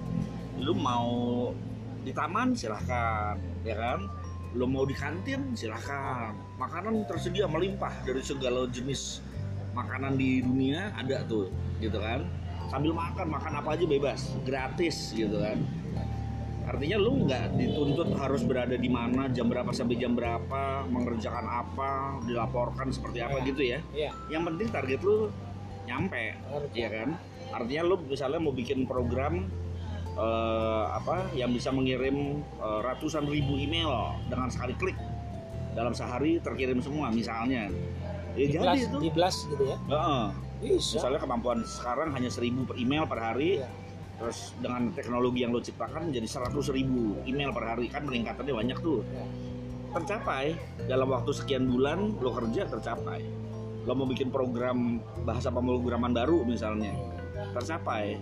lu 0.61 0.73
mau 0.76 1.50
di 2.04 2.12
taman 2.12 2.52
silahkan, 2.52 3.40
ya 3.64 3.75
kan? 3.75 4.06
Lu 4.54 4.70
mau 4.70 4.87
di 4.87 4.94
kantin 4.94 5.50
silahkan. 5.58 6.30
Makanan 6.62 7.11
tersedia 7.11 7.50
melimpah 7.50 7.90
dari 8.06 8.23
segala 8.23 8.70
jenis 8.70 9.18
makanan 9.75 10.14
di 10.14 10.38
dunia 10.46 10.94
ada 10.94 11.26
tuh, 11.26 11.50
gitu 11.82 11.99
kan? 11.99 12.23
Sambil 12.70 12.94
makan, 12.94 13.26
makan 13.34 13.52
apa 13.58 13.68
aja 13.75 13.84
bebas, 13.84 14.30
gratis 14.46 15.11
gitu 15.11 15.42
kan? 15.42 15.58
Artinya 16.64 16.96
lu 16.96 17.28
nggak 17.28 17.61
dituntut 17.61 18.14
harus 18.16 18.40
berada 18.46 18.78
di 18.78 18.88
mana, 18.88 19.28
jam 19.28 19.50
berapa 19.52 19.68
sampai 19.75 20.00
jam 20.00 20.16
berapa, 20.16 20.87
mengerjakan 20.88 21.44
apa, 21.44 22.23
dilaporkan 22.25 22.88
seperti 22.88 23.20
apa 23.20 23.42
Ya. 23.42 23.44
gitu 23.44 23.62
ya. 23.62 23.78
Iya. 23.92 24.11
Yang 24.32 24.42
penting 24.49 24.68
target 24.73 25.00
lu 25.04 25.16
nyampe, 25.84 26.25
harus. 26.49 26.68
Iya 26.73 26.88
kan? 26.88 27.08
Artinya 27.52 27.82
lu 27.84 27.94
misalnya 28.08 28.40
mau 28.40 28.54
bikin 28.54 28.88
program 28.88 29.44
eh, 30.14 30.85
apa 30.94 31.26
yang 31.35 31.50
bisa 31.50 31.75
mengirim 31.75 32.40
eh, 32.40 32.80
ratusan 32.83 33.26
ribu 33.26 33.59
email 33.59 34.14
dengan 34.30 34.49
sekali 34.50 34.75
klik 34.78 34.97
dalam 35.75 35.90
sehari 35.90 36.38
terkirim 36.38 36.78
semua 36.78 37.11
misalnya. 37.11 37.66
Ya 38.35 38.47
Di 38.47 38.54
jadi 38.54 38.62
blast, 38.62 38.83
itu. 38.87 38.97
di 38.99 39.11
blast 39.11 39.40
gitu 39.50 39.64
ya. 39.66 39.78
Heeh. 39.90 40.25
Bisa. 40.64 40.97
Misalnya 40.99 41.21
kemampuan 41.21 41.61
sekarang 41.66 42.09
hanya 42.14 42.30
seribu 42.30 42.64
per 42.64 42.78
email 42.78 43.04
per 43.04 43.18
hari, 43.21 43.61
Iya. 43.61 43.68
terus 44.16 44.54
dengan 44.62 44.94
teknologi 44.94 45.42
yang 45.42 45.50
lo 45.52 45.61
ciptakan 45.61 46.14
jadi 46.14 46.25
100 46.25 46.71
ribu 46.71 47.18
email 47.26 47.50
per 47.50 47.66
hari 47.66 47.90
kan 47.90 48.06
peningkatannya 48.06 48.54
banyak 48.54 48.78
tuh. 48.80 49.02
Iya. 49.02 49.26
Tercapai 49.94 50.59
dalam 50.90 51.06
waktu 51.11 51.30
sekian 51.30 51.71
bulan 51.71 52.18
lo 52.18 52.30
kerja 52.35 52.66
tercapai. 52.66 53.23
Lo 53.85 53.92
mau 53.94 54.09
bikin 54.09 54.33
program 54.33 54.99
bahasa 55.23 55.52
pemrograman 55.52 56.11
baru 56.11 56.42
misalnya 56.42 56.94
tercapai 57.52 58.16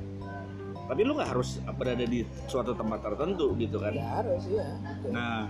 tapi 0.83 1.01
lu 1.03 1.15
nggak 1.15 1.31
harus 1.31 1.49
berada 1.73 2.03
di 2.03 2.21
suatu 2.45 2.73
tempat 2.73 3.01
tertentu 3.01 3.55
gitu 3.57 3.79
kan 3.79 3.93
Ya 3.93 4.07
harus 4.15 4.43
ya. 4.47 4.67
Betul. 4.79 5.11
nah 5.11 5.47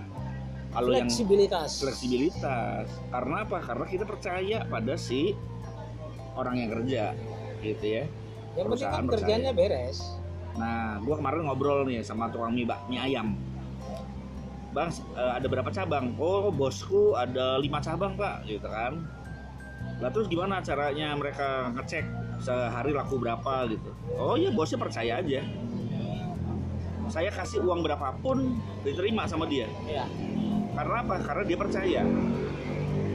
kalau 0.71 0.89
yang 0.89 1.05
Fleksibilitas. 1.05 1.69
fleksibilitas 1.79 2.85
karena 3.09 3.35
apa 3.41 3.57
karena 3.59 3.85
kita 3.85 4.03
percaya 4.03 4.57
pada 4.63 4.93
si 4.95 5.33
orang 6.33 6.55
yang 6.57 6.69
kerja 6.71 7.03
gitu 7.59 7.85
ya 7.85 8.05
Yang 8.53 8.65
penting 8.71 8.89
kan 8.89 9.05
kerjanya 9.09 9.51
beres. 9.51 9.97
nah 10.53 11.01
gua 11.01 11.17
kemarin 11.17 11.41
ngobrol 11.43 11.81
nih 11.83 12.01
sama 12.01 12.29
tukang 12.29 12.53
mie 12.53 12.65
bak 12.65 12.81
mie 12.85 12.97
ayam 12.99 13.33
bang 14.69 14.89
eh, 15.13 15.31
ada 15.37 15.45
berapa 15.45 15.69
cabang 15.69 16.13
oh 16.15 16.49
bosku 16.49 17.13
ada 17.13 17.57
lima 17.57 17.77
cabang 17.77 18.13
pak 18.13 18.41
gitu 18.43 18.65
kan 18.65 19.05
lah 20.03 20.11
terus 20.11 20.27
gimana 20.27 20.59
caranya 20.59 21.15
mereka 21.15 21.71
ngecek 21.79 22.03
sehari 22.43 22.91
laku 22.91 23.15
berapa 23.23 23.71
gitu? 23.71 23.91
Oh 24.19 24.35
ya 24.35 24.51
bosnya 24.51 24.75
percaya 24.75 25.23
aja. 25.23 25.41
Saya 27.07 27.31
kasih 27.31 27.63
uang 27.63 27.87
berapapun 27.87 28.59
diterima 28.83 29.23
sama 29.29 29.47
dia. 29.47 29.69
Ya. 29.87 30.03
karena 30.73 31.05
apa? 31.05 31.15
Karena 31.21 31.43
dia 31.45 31.57
percaya. 31.59 32.01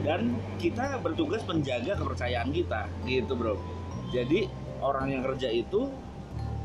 Dan 0.01 0.39
kita 0.57 0.97
bertugas 1.03 1.43
menjaga 1.45 1.93
kepercayaan 1.99 2.49
kita 2.49 2.89
gitu 3.05 3.37
bro. 3.37 3.59
Jadi 4.09 4.49
orang 4.81 5.13
yang 5.13 5.21
kerja 5.21 5.51
itu 5.53 5.91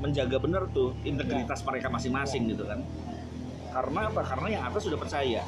menjaga 0.00 0.40
benar 0.40 0.70
tuh 0.72 0.96
integritas 1.04 1.60
mereka 1.66 1.92
masing-masing 1.92 2.48
gitu 2.48 2.64
kan. 2.64 2.80
Karena 3.74 4.08
apa? 4.08 4.22
Karena 4.24 4.48
yang 4.56 4.62
atas 4.70 4.86
sudah 4.86 4.96
percaya 4.96 5.42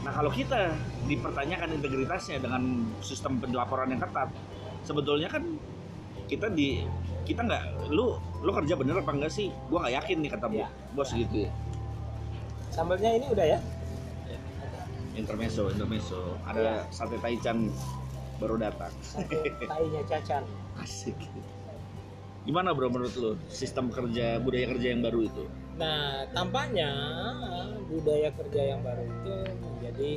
nah 0.00 0.12
kalau 0.12 0.32
kita 0.32 0.72
dipertanyakan 1.04 1.76
integritasnya 1.76 2.40
dengan 2.40 2.88
sistem 3.04 3.36
pelaporan 3.36 3.92
yang 3.92 4.00
ketat 4.00 4.32
sebetulnya 4.80 5.28
kan 5.28 5.44
kita 6.24 6.48
di 6.48 6.86
kita 7.26 7.44
nggak 7.44 7.92
lu 7.92 8.16
lu 8.40 8.50
kerja 8.54 8.74
bener 8.80 9.04
apa 9.04 9.12
enggak 9.12 9.28
sih? 9.28 9.52
Gua 9.68 9.84
nggak 9.84 9.94
yakin 10.02 10.16
nih 10.24 10.30
kata 10.32 10.46
bu- 10.48 10.62
Iya. 10.64 10.68
bos 10.96 11.10
gitu 11.12 11.36
ya. 11.46 11.50
Sambalnya 12.72 13.10
ini 13.18 13.26
udah 13.28 13.46
ya? 13.46 13.58
intermezzo 15.18 15.68
intermezzo. 15.68 16.38
Ada 16.48 16.86
sate 16.88 17.20
taichan 17.20 17.68
baru 18.40 18.56
datang. 18.56 18.88
Satu 19.04 19.36
tainya 19.68 20.00
cacan. 20.08 20.42
asik. 20.82 21.18
Gimana 22.48 22.72
bro 22.72 22.88
menurut 22.88 23.12
lo 23.20 23.30
sistem 23.52 23.92
kerja 23.92 24.40
budaya 24.40 24.70
kerja 24.72 24.86
yang 24.96 25.04
baru 25.04 25.28
itu 25.28 25.44
Nah, 25.80 26.28
tampaknya 26.36 26.92
budaya 27.88 28.28
kerja 28.36 28.76
yang 28.76 28.84
baru 28.84 29.00
itu 29.08 29.36
menjadi 29.64 30.10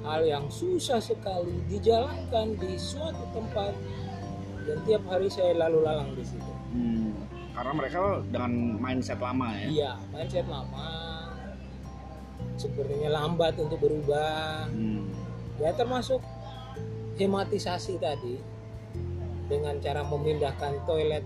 hal 0.00 0.24
yang 0.24 0.48
susah 0.48 0.96
sekali 0.96 1.60
dijalankan 1.68 2.56
di 2.56 2.72
suatu 2.80 3.20
tempat 3.36 3.76
dan 4.64 4.76
tiap 4.88 5.04
hari 5.12 5.28
saya 5.28 5.52
lalu 5.60 5.84
lalang 5.84 6.16
di 6.16 6.24
situ. 6.24 6.52
Hmm, 6.72 7.12
karena 7.52 7.72
mereka 7.76 7.98
dengan 8.32 8.52
mindset 8.80 9.20
lama 9.20 9.52
ya 9.52 9.66
Iya, 9.68 9.92
mindset 10.08 10.46
lama 10.48 10.88
sebenarnya 12.56 13.08
lambat 13.12 13.54
untuk 13.60 13.76
berubah. 13.80 14.68
Hmm, 14.72 15.12
Ya 15.60 15.76
termasuk 15.76 16.24
hematisasi 17.20 18.00
tadi 18.00 18.40
dengan 19.44 19.76
cara 19.76 20.00
memindahkan 20.00 20.88
toilet 20.88 21.20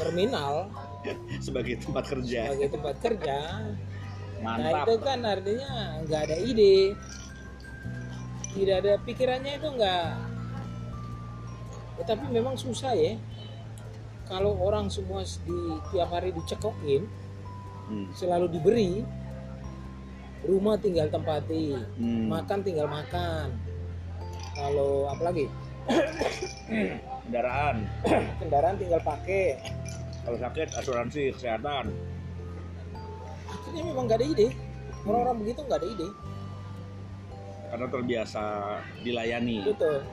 terminal 0.00 0.72
sebagai 1.46 1.80
tempat 1.80 2.04
kerja 2.08 2.40
sebagai 2.52 2.70
tempat 2.76 2.96
kerja. 3.00 3.38
Nah 4.40 4.56
mantap 4.56 4.86
itu 4.88 4.94
kan 5.04 5.20
artinya 5.24 5.70
nggak 6.08 6.20
ada 6.28 6.36
ide, 6.40 6.96
tidak 8.56 8.76
ada 8.84 8.92
pikirannya 9.04 9.52
itu 9.60 9.68
nggak. 9.68 10.06
Ya, 12.00 12.02
tapi 12.08 12.24
memang 12.32 12.56
susah 12.56 12.96
ya. 12.96 13.20
Kalau 14.24 14.56
orang 14.56 14.88
semua 14.88 15.20
di 15.26 15.58
tiap 15.92 16.08
hari 16.08 16.32
dicekokin, 16.32 17.04
Hmm, 17.90 18.06
selalu 18.14 18.46
diberi, 18.54 19.02
rumah 20.46 20.78
tinggal 20.78 21.10
tempati 21.10 21.74
Hmm. 21.98 22.30
makan 22.30 22.62
tinggal 22.62 22.86
makan 22.86 23.50
kalau 24.54 25.10
apalagi 25.10 25.50
Kendaraan. 27.26 27.82
kendaraan 28.40 28.76
tinggal 28.78 29.02
pakai 29.02 29.58
Kalau 30.30 30.46
sakit 30.46 30.68
asuransi 30.78 31.34
kesehatan. 31.34 31.90
akhirnya 33.50 33.82
memang 33.82 34.06
nggak 34.06 34.18
ada 34.22 34.26
ide 34.30 34.48
orang-orang 35.02 35.36
begitu 35.42 35.60
nggak 35.66 35.78
ada 35.82 35.88
ide 35.90 36.08
Karena 37.66 37.86
terbiasa 37.90 38.42
dilayani. 39.02 39.58
betul 39.66 40.06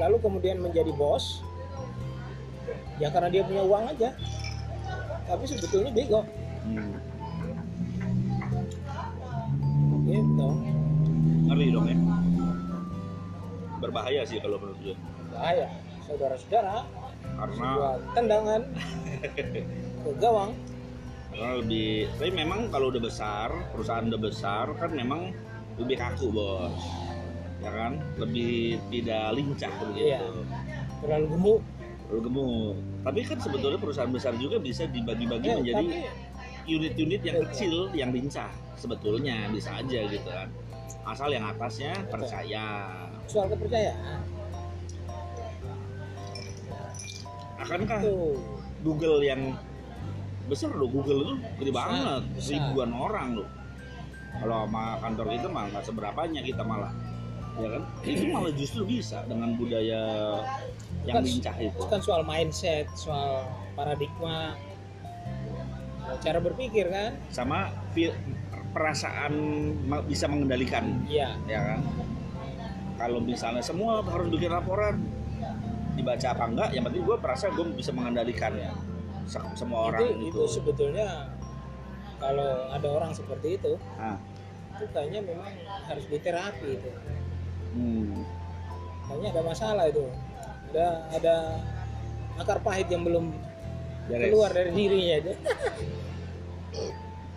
lalu 0.00 0.16
kemudian 0.24 0.56
menjadi 0.56 0.88
bos 0.96 1.44
ya 2.96 3.12
karena 3.12 3.28
dia 3.28 3.44
punya 3.44 3.60
uang 3.60 3.92
aja 3.92 4.16
tapi 5.28 5.44
sebetulnya 5.44 5.92
bego 5.92 6.24
Hmm. 6.64 6.96
gitu 10.02 10.48
Ngeri 11.44 11.66
dong 11.68 11.86
ya. 11.86 11.96
Berbahaya 13.80 14.24
sih 14.24 14.40
kalau 14.40 14.56
menurut 14.56 14.80
gue. 14.80 14.96
bahaya 15.28 15.68
saudara-saudara 16.02 16.88
Karena 17.22 17.54
sebuah 17.56 17.94
tendangan. 18.14 18.62
Ke 20.04 20.10
gawang. 20.18 20.50
Karena 21.32 21.52
lebih 21.64 22.12
tapi 22.20 22.30
memang 22.34 22.60
kalau 22.68 22.92
udah 22.92 23.02
besar 23.02 23.48
perusahaan 23.72 24.04
udah 24.04 24.20
besar 24.20 24.66
kan 24.76 24.90
memang 24.92 25.32
lebih 25.80 25.96
kaku 25.96 26.28
bos. 26.28 26.76
Ya 27.62 27.70
kan? 27.70 28.02
Lebih 28.18 28.78
tidak 28.90 29.38
lincah 29.38 29.72
begitu. 29.88 30.12
Iya. 30.12 30.20
terlalu 31.02 31.26
gemuk. 31.34 31.62
Terlalu 32.06 32.20
gemuk. 32.30 32.74
Tapi 33.02 33.20
kan 33.26 33.38
sebetulnya 33.42 33.78
perusahaan 33.80 34.12
besar 34.12 34.34
juga 34.38 34.62
bisa 34.62 34.86
dibagi-bagi 34.86 35.48
Eh, 35.50 35.56
menjadi 35.58 35.86
unit-unit 36.62 37.20
yang 37.26 37.38
Betul. 37.42 37.48
kecil 37.50 37.74
yang 37.96 38.10
lincah. 38.14 38.52
Sebetulnya 38.78 39.50
bisa 39.50 39.82
aja 39.82 40.00
gitu 40.06 40.28
kan. 40.30 40.46
Asal 41.02 41.34
yang 41.34 41.42
atasnya 41.48 41.96
Betul. 42.06 42.12
percaya. 42.22 42.66
Soal 43.26 43.46
kepercayaan 43.50 44.41
akankah 47.62 47.98
tuh 48.02 48.36
Google 48.82 49.22
yang 49.22 49.54
besar 50.50 50.74
loh 50.74 50.90
Google 50.90 51.22
itu 51.22 51.34
gede 51.58 51.72
banget 51.72 52.22
besar. 52.34 52.50
ribuan 52.52 52.90
orang 52.90 53.28
loh. 53.38 53.48
Kalau 54.32 54.66
sama 54.66 54.84
kantor 54.98 55.26
itu 55.32 55.46
mah 55.46 55.64
nggak 55.70 55.84
seberapanya 55.84 56.40
kita 56.42 56.62
malah 56.62 56.92
ya 57.54 57.68
kan? 57.68 57.82
Itu 58.02 58.24
malah 58.26 58.52
justru 58.52 58.82
bisa 58.82 59.22
dengan 59.24 59.54
budaya 59.54 60.02
yang 61.04 61.20
Kan- 61.20 61.26
lincah 61.26 61.56
itu. 61.58 61.82
kan 61.86 62.00
soal 62.00 62.22
mindset 62.24 62.88
soal 62.92 63.46
paradigma. 63.72 64.56
Cara 66.18 66.42
berpikir 66.42 66.90
kan? 66.90 67.14
Sama 67.30 67.70
perasaan 68.72 69.32
bisa 70.04 70.26
mengendalikan. 70.26 71.04
Iya. 71.06 71.36
Ya 71.46 71.60
kan? 71.62 71.80
Kalau 72.98 73.20
misalnya 73.20 73.62
semua 73.62 74.00
harus 74.02 74.28
bikin 74.28 74.50
laporan 74.50 75.00
dibaca 76.02 76.26
apa 76.28 76.44
enggak 76.44 76.68
yang 76.74 76.84
penting 76.84 77.02
gue 77.02 77.16
merasa 77.16 77.46
gue 77.48 77.64
bisa 77.72 77.90
mengendalikan 77.94 78.52
ya 78.52 78.74
Se- 79.22 79.54
semua 79.54 79.86
orang 79.88 80.02
itu, 80.02 80.12
itu, 80.18 80.26
itu 80.28 80.42
sebetulnya 80.50 81.30
kalau 82.18 82.66
ada 82.68 82.88
orang 82.90 83.14
seperti 83.14 83.54
itu 83.54 83.78
Ah. 83.94 84.18
itu 84.74 84.84
kayaknya 84.90 85.22
memang 85.22 85.46
harus 85.86 86.04
diterapi 86.10 86.68
itu 86.74 86.90
Hmm. 87.72 88.26
kayaknya 89.06 89.28
ada 89.30 89.42
masalah 89.46 89.84
itu 89.86 90.04
ada 90.68 90.86
ada 91.08 91.34
akar 92.36 92.58
pahit 92.60 92.90
yang 92.90 93.00
belum 93.00 93.30
Beres. 94.10 94.28
keluar 94.28 94.50
dari 94.50 94.70
dirinya 94.74 95.16
itu 95.22 95.32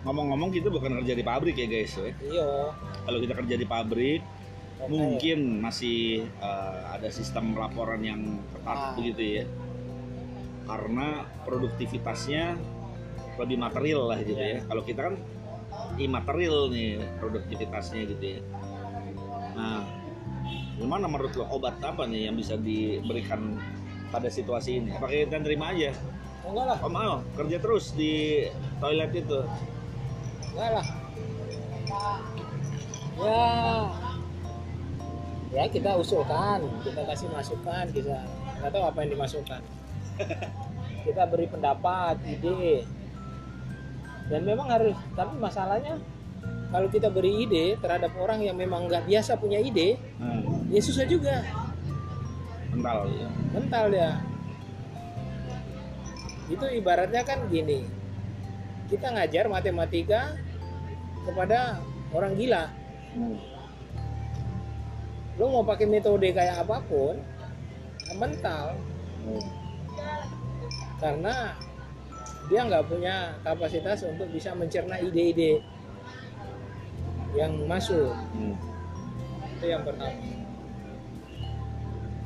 ngomong-ngomong 0.02 0.50
kita 0.50 0.68
bukan 0.68 1.02
kerja 1.02 1.14
di 1.14 1.24
pabrik 1.24 1.54
ya 1.54 1.66
guys 1.66 1.92
ya. 1.94 2.10
iya 2.22 2.48
kalau 3.02 3.18
kita 3.18 3.34
kerja 3.36 3.54
di 3.54 3.66
pabrik. 3.66 4.22
Mungkin 4.84 5.64
masih 5.64 6.28
eh, 6.28 6.78
ada 6.92 7.08
sistem 7.08 7.56
laporan 7.56 8.04
yang 8.04 8.20
ketat 8.52 8.76
Ah. 8.76 8.92
begitu 8.92 9.22
ya. 9.40 9.44
Karena 10.68 11.24
produktivitasnya 11.48 12.58
lebih 13.40 13.56
material 13.56 14.02
lah 14.12 14.18
gitu 14.20 14.36
ya. 14.36 14.48
Iya. 14.56 14.60
kalau 14.68 14.82
kita 14.84 15.00
kan 15.12 15.14
imaterial 15.96 16.68
nih 16.72 17.00
produktivitasnya 17.20 18.02
gitu 18.16 18.24
ya. 18.36 18.40
Nah 19.56 19.80
gimana 20.76 21.08
menurut 21.08 21.32
lo 21.40 21.48
obat 21.48 21.80
apa 21.80 22.04
nih 22.04 22.28
yang 22.28 22.36
bisa 22.36 22.60
diberikan 22.60 23.56
pada 24.12 24.28
situasi 24.28 24.80
ini? 24.84 24.92
Apakah 24.92 25.16
kita 25.16 25.40
terima 25.40 25.72
aja? 25.72 25.92
Oh, 26.44 26.52
enggak 26.52 26.66
lah. 26.68 26.78
Om 26.84 26.94
Al 26.96 27.12
kerja 27.34 27.56
terus 27.58 27.90
di 27.96 28.44
toilet 28.78 29.12
itu. 29.16 29.40
Enggak 30.52 30.70
lah. 30.80 30.86
Ya 33.16 34.05
ya 35.54 35.64
kita 35.70 35.94
usulkan 35.94 36.62
kita 36.82 37.06
kasih 37.06 37.28
masukan 37.30 37.86
kita 37.94 38.22
nggak 38.60 38.70
tahu 38.72 38.84
apa 38.88 38.98
yang 39.04 39.10
dimasukkan. 39.18 39.62
Kita 41.06 41.22
beri 41.30 41.46
pendapat 41.46 42.18
ide. 42.26 42.82
Dan 44.26 44.42
memang 44.42 44.66
harus 44.66 44.96
tapi 45.14 45.38
masalahnya 45.38 46.02
kalau 46.74 46.90
kita 46.90 47.06
beri 47.14 47.46
ide 47.46 47.78
terhadap 47.78 48.10
orang 48.18 48.42
yang 48.42 48.58
memang 48.58 48.90
nggak 48.90 49.06
biasa 49.06 49.38
punya 49.38 49.62
ide 49.62 50.02
nah, 50.18 50.42
ya 50.66 50.82
susah 50.82 51.06
juga. 51.06 51.46
Mental 52.74 53.06
ya. 53.06 53.28
Mental 53.54 53.86
ya. 53.94 54.10
Itu 56.50 56.66
ibaratnya 56.74 57.22
kan 57.22 57.46
gini 57.46 57.86
kita 58.90 59.14
ngajar 59.14 59.46
matematika 59.46 60.34
kepada 61.22 61.78
orang 62.10 62.34
gila. 62.34 62.66
Hmm. 63.14 63.55
Lo 65.36 65.52
mau 65.52 65.64
pakai 65.64 65.84
metode 65.84 66.32
kayak 66.32 66.64
apa 66.64 66.80
pun 66.84 67.20
ya 68.06 68.14
mental 68.16 68.76
Hmm. 69.26 69.42
karena 71.02 71.58
dia 72.46 72.60
nggak 72.62 72.86
punya 72.86 73.34
kapasitas 73.42 74.06
untuk 74.06 74.30
bisa 74.30 74.54
mencerna 74.54 75.02
ide-ide 75.02 75.58
yang 77.34 77.52
masuk 77.66 78.14
Hmm. 78.32 78.54
itu 79.58 79.66
yang 79.66 79.82
pertama 79.82 80.14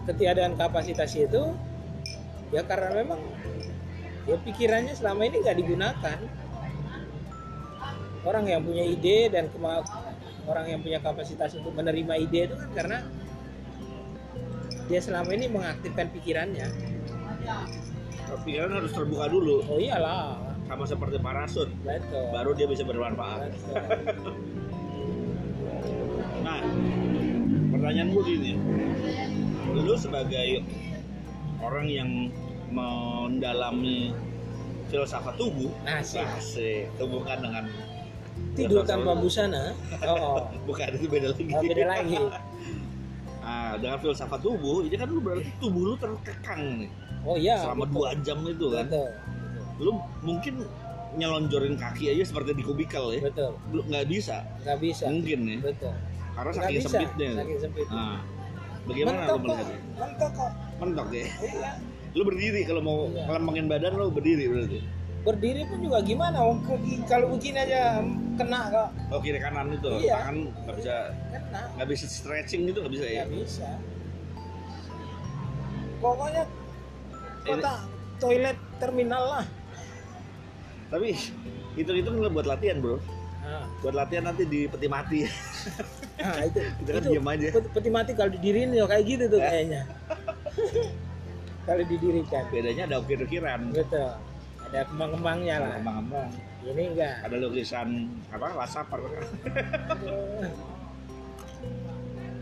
ketiadaan 0.05 0.55
kapasitas 0.55 1.16
itu 1.16 1.57
ya 2.53 2.62
karena 2.62 3.01
memang 3.01 3.20
ya 4.29 4.37
pikirannya 4.44 4.92
selama 4.92 5.25
ini 5.25 5.37
nggak 5.40 5.59
digunakan 5.59 6.18
orang 8.20 8.44
yang 8.44 8.61
punya 8.61 8.85
ide 8.85 9.33
dan 9.33 9.49
kema- 9.49 9.87
orang 10.51 10.67
yang 10.67 10.81
punya 10.83 10.99
kapasitas 10.99 11.55
untuk 11.55 11.71
menerima 11.79 12.15
ide 12.19 12.51
itu 12.51 12.55
kan 12.59 12.71
karena 12.75 12.99
dia 14.91 14.99
selama 14.99 15.31
ini 15.31 15.47
mengaktifkan 15.47 16.11
pikirannya. 16.11 16.67
Tapi 18.27 18.49
kan 18.59 18.75
harus 18.75 18.91
terbuka 18.91 19.31
dulu. 19.31 19.63
Oh 19.71 19.79
iyalah. 19.79 20.35
Sama 20.67 20.87
seperti 20.87 21.23
parasut. 21.23 21.71
Betul. 21.87 22.31
Baru 22.35 22.51
dia 22.59 22.67
bisa 22.67 22.83
bermanfaat. 22.83 23.55
Nah, 26.41 26.59
pertanyaan 27.71 28.11
gue 28.11 28.23
gini, 28.27 28.53
lu 29.75 29.95
sebagai 29.95 30.63
orang 31.63 31.87
yang 31.91 32.11
mendalami 32.71 34.15
filsafat 34.91 35.39
tubuh, 35.39 35.71
Asik. 35.87 36.23
asik, 36.39 36.91
hubungkan 36.99 37.39
dengan 37.45 37.65
tidur 38.55 38.83
tanpa 38.85 39.12
busana. 39.16 39.72
Oh, 40.05 40.44
bukan 40.68 40.88
itu 40.98 41.07
beda 41.07 41.29
lagi. 41.33 41.53
oh 41.55 41.62
beda 41.62 41.85
lagi. 41.87 42.16
Ah, 43.40 43.74
dengan 43.81 43.96
filsafat 43.98 44.40
tubuh, 44.44 44.85
ini 44.85 44.94
kan 44.94 45.09
lu 45.09 45.18
berarti 45.18 45.48
tubuh 45.59 45.92
lu 45.92 45.94
terkekang 45.96 46.85
nih. 46.85 46.90
Oh 47.24 47.37
iya 47.37 47.61
selama 47.61 47.85
betul. 47.88 47.94
dua 47.96 48.09
jam 48.24 48.38
itu 48.44 48.66
kan. 48.72 48.85
betul 48.88 49.09
Lu 49.81 49.90
mungkin 50.20 50.55
nyelonjorin 51.16 51.74
kaki 51.74 52.12
aja 52.14 52.22
seperti 52.22 52.55
di 52.55 52.62
kubikel 52.62 53.16
ya, 53.16 53.20
betul. 53.24 53.57
Lu 53.72 53.81
nggak 53.88 54.07
bisa, 54.07 54.44
nggak 54.62 54.79
bisa. 54.79 55.05
Mungkin 55.09 55.38
ya, 55.48 55.57
betul. 55.64 55.92
Karena 56.37 56.50
saking 56.55 56.76
bisa. 56.79 56.88
sempitnya. 56.88 57.31
saking 57.35 57.59
sempit. 57.59 57.87
Nah, 57.90 58.18
bagaimana 58.87 59.16
mentok 59.18 59.26
lu 59.26 59.40
kok 59.40 59.44
melihatnya? 59.48 59.79
mentok 59.98 60.31
kok. 60.37 60.50
Mentok 60.81 61.09
ya. 61.11 61.24
iya. 61.42 61.70
Lu 62.11 62.22
berdiri 62.26 62.61
kalau 62.66 62.83
mau 62.83 62.98
Iya. 63.09 63.24
ngelempengin 63.26 63.66
badan 63.66 63.92
lu 63.96 64.07
berdiri 64.12 64.44
berarti. 64.46 64.79
Berdiri 65.20 65.68
pun 65.68 65.78
juga 65.78 66.00
gimana 66.00 66.40
Wong 66.40 66.64
kalau 67.04 67.26
begini 67.30 67.61
aja 67.61 68.00
kena 68.35 68.61
kok 68.68 68.88
Oh 69.12 69.20
kiri 69.20 69.37
kanan 69.37 69.68
itu, 69.68 69.90
Iya. 70.00 70.16
tangan 70.18 70.37
nggak 70.64 70.76
bisa 70.76 70.94
kena 71.28 71.61
nggak 71.76 71.88
bisa 71.88 72.04
stretching 72.06 72.61
gitu 72.64 72.78
nggak 72.80 72.94
bisa 72.94 73.04
ya. 73.04 73.22
nggak 73.22 73.33
bisa 73.38 73.68
pokoknya 76.00 76.42
kota 77.42 77.72
toilet 78.16 78.56
terminal 78.76 79.24
lah 79.30 79.44
Tapi 80.88 81.14
itu 81.76 81.90
itu 81.92 82.09
buat 82.11 82.42
latihan 82.44 82.80
bro. 82.80 82.98
nah, 83.40 83.62
Buat 83.78 83.94
latihan 83.96 84.26
nanti 84.26 84.42
di 84.42 84.66
peti 84.66 84.88
mati. 84.88 85.22
nah, 86.18 86.42
itu 86.42 86.59
Kita 86.80 86.90
kan 86.90 87.02
diam 87.06 87.26
aja. 87.26 87.48
peti- 87.70 87.92
mati 87.92 88.11
kalau 88.12 88.33
didiriin 88.33 88.72
ya 88.72 88.85
kayak 88.85 89.04
gitu 89.06 89.24
tuh 89.28 89.38
kayaknya 89.38 89.85
kalau 91.68 91.85
didirikan 91.85 92.42
Bedanya 92.48 92.83
ada 92.88 92.96
ukir-ukiran. 92.98 93.70
betul 93.70 94.11
ada 94.70 94.87
kembang-kembangnya 94.87 95.56
lah. 95.59 95.72
Kembang-kembang. 95.76 96.30
Ini 96.61 96.83
enggak. 96.92 97.14
Ada 97.24 97.37
lukisan 97.40 97.88
apa 98.30 98.46
Aduh. 99.90 100.52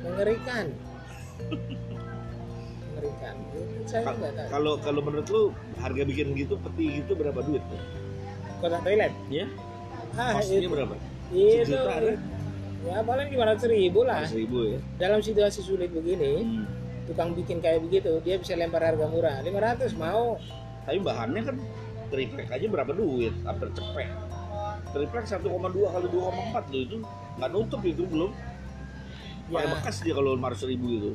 mengerikan. 0.05 0.67
Mengerikan. 2.93 3.35
Saya 3.87 4.01
Ka- 4.05 4.15
enggak 4.15 4.33
tahu. 4.35 4.49
kalau 4.51 4.73
kalau 4.79 5.01
menurut 5.01 5.29
lu 5.29 5.43
harga 5.79 6.03
bikin 6.05 6.35
gitu 6.35 6.55
peti 6.61 7.01
gitu 7.01 7.13
berapa 7.15 7.41
duit 7.41 7.63
tuh? 7.65 7.81
kotak 8.59 8.83
toilet? 8.83 9.15
Ya 9.31 9.47
ah 10.19 10.35
itu. 10.43 10.67
berapa? 10.67 10.95
Itu. 11.31 11.63
Sejuta 11.65 11.93
ada? 11.95 12.13
ya 12.81 12.99
paling 13.03 13.29
lima 13.31 13.45
ratus 13.47 13.65
ribu 13.67 14.03
lah. 14.03 14.27
Seribu 14.27 14.59
ya? 14.67 14.79
Dalam 14.99 15.23
situasi 15.23 15.63
sulit 15.63 15.89
begini 15.89 16.43
Hmm. 16.43 16.67
tukang 17.07 17.33
bikin 17.33 17.63
kayak 17.63 17.81
begitu 17.81 18.19
dia 18.21 18.37
bisa 18.37 18.53
lempar 18.53 18.83
harga 18.83 19.07
murah. 19.07 19.39
500 19.41 19.95
mau. 19.95 20.37
Tapi 20.85 20.99
bahannya 20.99 21.43
kan 21.45 21.57
triplek 22.09 22.49
aja 22.49 22.67
berapa 22.69 22.93
duit? 22.93 23.35
Hampir 23.45 23.69
cepet. 23.73 24.09
Triplek 24.93 25.25
1,2 25.29 25.45
kali 25.45 26.07
2,4 26.09 26.73
tuh 26.73 26.81
itu 26.81 26.97
nggak 27.39 27.51
nutup 27.53 27.83
itu 27.85 28.03
belum. 28.09 28.33
Pakai 29.49 29.65
ya. 29.65 29.73
bekas 29.81 29.97
dia 30.05 30.13
kalau 30.13 30.37
500 30.37 30.71
ribu 30.73 30.87
itu 30.93 31.13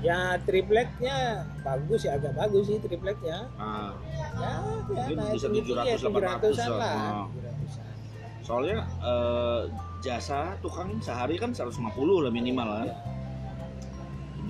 ya 0.00 0.40
tripleknya 0.48 1.44
bagus 1.60 2.08
ya 2.08 2.16
agak 2.16 2.32
bagus 2.32 2.64
sih 2.72 2.78
tripleknya. 2.80 3.52
Nah 3.60 3.92
ya 4.08 4.26
ya 4.40 4.52
Mungkin 4.88 5.16
bisa 5.36 5.46
tinggi 5.52 5.72
700, 5.76 5.84
ya 5.84 5.96
800 6.00 6.56
700-an 6.56 6.70
lah. 6.72 6.94
700-an. 7.28 7.92
soalnya 8.40 8.78
eh, 9.04 9.60
jasa 10.00 10.56
tukang 10.64 10.96
sehari 11.04 11.36
kan 11.36 11.52
150 11.52 11.76
lah 12.24 12.32
minimal 12.32 12.68
lah 12.68 12.84
Ya. 12.88 12.96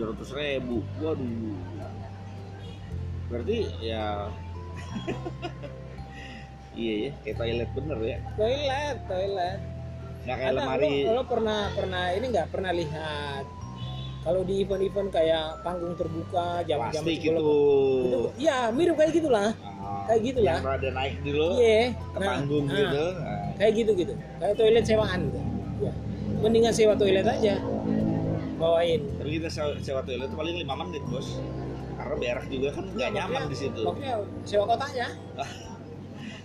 700 0.06 0.38
ribu. 0.38 0.80
Waduh. 1.02 1.58
Berarti 3.28 3.58
ya 3.82 4.30
iya 6.74 6.94
ya 6.96 7.10
kayak 7.22 7.36
toilet 7.36 7.70
bener 7.74 7.98
ya. 8.00 8.18
Toilet 8.34 8.96
toilet. 9.04 9.58
Nggak 10.20 10.36
kayak 10.36 10.52
Ada, 10.52 10.58
lemari. 10.60 10.94
lo, 11.02 11.12
lo 11.12 11.22
pernah 11.24 11.60
pernah 11.72 12.04
ini 12.12 12.26
nggak 12.28 12.48
pernah 12.48 12.70
lihat. 12.72 13.44
Kalau 14.20 14.44
di 14.44 14.60
event-event 14.60 15.08
kayak 15.08 15.64
panggung 15.64 15.96
terbuka 15.96 16.60
jam-jam 16.68 16.92
plastik 16.92 17.24
sebelum- 17.24 17.40
itu 17.40 17.56
itu 18.04 18.20
ya 18.38 18.68
mirip 18.68 18.94
kayak 18.94 19.16
gitulah. 19.16 19.48
Ah, 19.80 20.04
kayak 20.06 20.20
gitu 20.22 20.40
lah. 20.44 20.54
yang 20.54 20.68
rada 20.68 20.90
naik 20.92 21.14
dulu 21.24 21.48
iya. 21.56 21.80
ke 21.88 22.18
Nah, 22.20 22.28
panggung 22.28 22.64
nah, 22.68 22.76
gitu. 22.76 23.04
Nah, 23.16 23.40
kayak 23.56 23.72
gitu 23.74 23.90
gitu 23.96 24.12
kayak 24.36 24.54
toilet 24.54 24.84
sewaan 24.84 25.20
gitu. 25.24 25.40
Ya. 25.80 25.92
mendingan 26.40 26.72
sewa 26.72 26.92
toilet 26.94 27.24
aja. 27.24 27.54
Bawain. 28.60 29.00
Tapi 29.16 29.40
kita 29.40 29.48
sewa, 29.48 29.72
sewa 29.80 30.00
toilet 30.04 30.28
itu 30.28 30.36
paling 30.36 30.56
5 30.60 30.84
menit 30.84 31.02
bos 31.08 31.40
karena 32.00 32.16
berak 32.16 32.46
juga 32.48 32.68
kan 32.72 32.84
nggak 32.88 33.10
nyaman 33.10 33.30
Maksudnya- 33.36 33.50
di 33.50 33.56
situ. 33.56 33.80
Maksudnya 33.84 34.14
sewa 34.42 34.64
kotanya. 34.66 35.06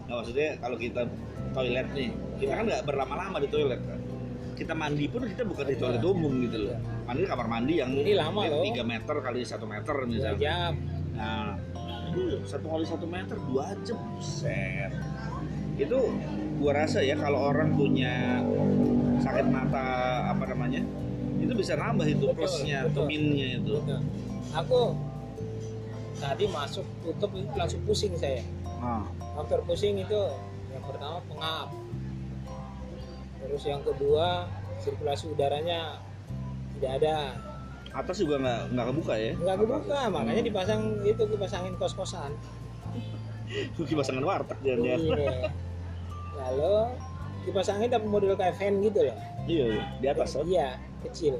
Nah 0.05 0.21
maksudnya 0.21 0.49
kalau 0.61 0.77
kita 0.77 1.01
toilet 1.49 1.87
nih 1.89 2.09
kita 2.37 2.51
kan 2.53 2.63
nggak 2.69 2.83
berlama-lama 2.85 3.37
di 3.41 3.49
toilet 3.49 3.81
kan. 3.81 3.97
Kita 4.53 4.71
mandi 4.71 5.05
pun 5.09 5.25
kita 5.25 5.41
bukan 5.43 5.65
di 5.65 5.75
toilet 5.75 5.99
umum 5.99 6.29
gitu 6.45 6.57
loh. 6.61 6.77
Mandi 7.03 7.25
di 7.25 7.27
kamar 7.27 7.47
mandi 7.49 7.73
yang 7.75 7.89
Ini 7.89 8.13
lama 8.13 8.45
loh. 8.45 8.61
3 8.63 8.85
meter 8.85 9.15
kali 9.17 9.41
satu 9.41 9.65
meter 9.65 9.95
misalnya. 10.05 10.37
jam. 10.37 10.73
Nah 11.11 11.57
satu 12.45 12.65
kali 12.69 12.85
satu 12.85 13.05
meter 13.09 13.37
dua 13.49 13.73
jam. 13.81 13.97
Set 14.21 14.93
itu 15.75 15.97
gua 16.55 16.71
rasa 16.77 17.01
ya 17.01 17.17
kalau 17.17 17.51
orang 17.51 17.73
punya 17.73 18.39
sakit 19.17 19.49
mata 19.49 19.83
apa 20.29 20.43
namanya 20.47 20.85
itu 21.35 21.51
bisa 21.51 21.75
nambah 21.75 22.05
itu 22.05 22.29
Betul, 22.29 22.37
plusnya 22.37 22.87
atau 22.87 23.03
betul. 23.03 23.05
minnya 23.09 23.47
itu. 23.57 23.73
Gitu. 23.75 23.95
aku 24.53 24.79
tadi 26.25 26.49
masuk 26.49 26.85
tutup 27.05 27.29
itu 27.37 27.53
langsung 27.53 27.81
pusing 27.85 28.13
saya. 28.17 28.41
Nah, 28.81 29.05
faktor 29.37 29.61
pusing 29.69 30.01
itu 30.01 30.21
yang 30.73 30.83
pertama 30.85 31.21
pengap. 31.29 31.69
Terus 33.45 33.63
yang 33.69 33.81
kedua 33.85 34.49
sirkulasi 34.81 35.29
udaranya 35.29 36.01
tidak 36.77 36.91
ada. 37.01 37.15
Atas 37.95 38.19
juga 38.19 38.41
nggak 38.41 38.61
nggak 38.75 38.85
kebuka 38.91 39.13
ya? 39.15 39.31
Nggak 39.37 39.57
kebuka 39.61 39.99
makanya 40.11 40.41
Hmm. 40.41 40.49
dipasang 40.51 40.81
itu 41.05 41.23
dipasangin 41.29 41.73
kos 41.79 41.93
kosan 41.95 42.33
kipasangan 43.77 44.23
warteg 44.29 44.57
dia 44.65 44.75
iya. 44.75 44.97
Lalu 46.35 46.75
dipasangin 47.45 47.89
tapi 47.93 48.05
model 48.09 48.33
kayak 48.33 48.57
fan 48.57 48.81
gitu 48.81 49.05
loh. 49.05 49.17
Iya 49.45 49.65
iya, 49.77 49.83
di 50.01 50.07
atas 50.09 50.33
iya 50.43 50.81
kecil. 51.05 51.37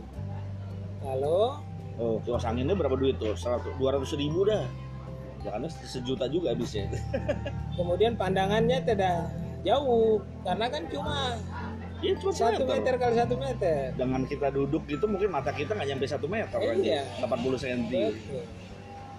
Lalu 1.02 1.58
oh 1.98 2.20
kipas 2.24 2.44
anginnya 2.46 2.76
berapa 2.76 2.96
duit 2.96 3.16
tuh 3.18 3.36
dua 3.80 3.90
ratus 3.96 4.16
ribu 4.16 4.44
dah 4.44 4.66
jangan 5.46 5.70
sejuta 5.70 6.26
juga 6.28 6.52
habisnya 6.58 6.90
kemudian 7.78 8.18
pandangannya 8.18 8.82
tidak 8.82 9.30
jauh 9.62 10.22
karena 10.42 10.66
kan 10.70 10.84
cuma 10.90 11.38
cuma 12.02 12.32
satu 12.34 12.64
meter. 12.66 12.74
meter 12.86 12.94
kali 13.02 13.14
satu 13.18 13.36
meter 13.38 13.82
dengan 13.98 14.22
kita 14.30 14.48
duduk 14.54 14.86
gitu 14.86 15.06
mungkin 15.10 15.30
mata 15.34 15.50
kita 15.50 15.74
nggak 15.74 15.90
nyampe 15.90 16.06
satu 16.06 16.28
meter 16.30 16.58
Eh, 16.62 16.78
iya. 16.86 17.02
80 17.18 17.58
cm 17.58 17.82
Betul. 17.90 18.44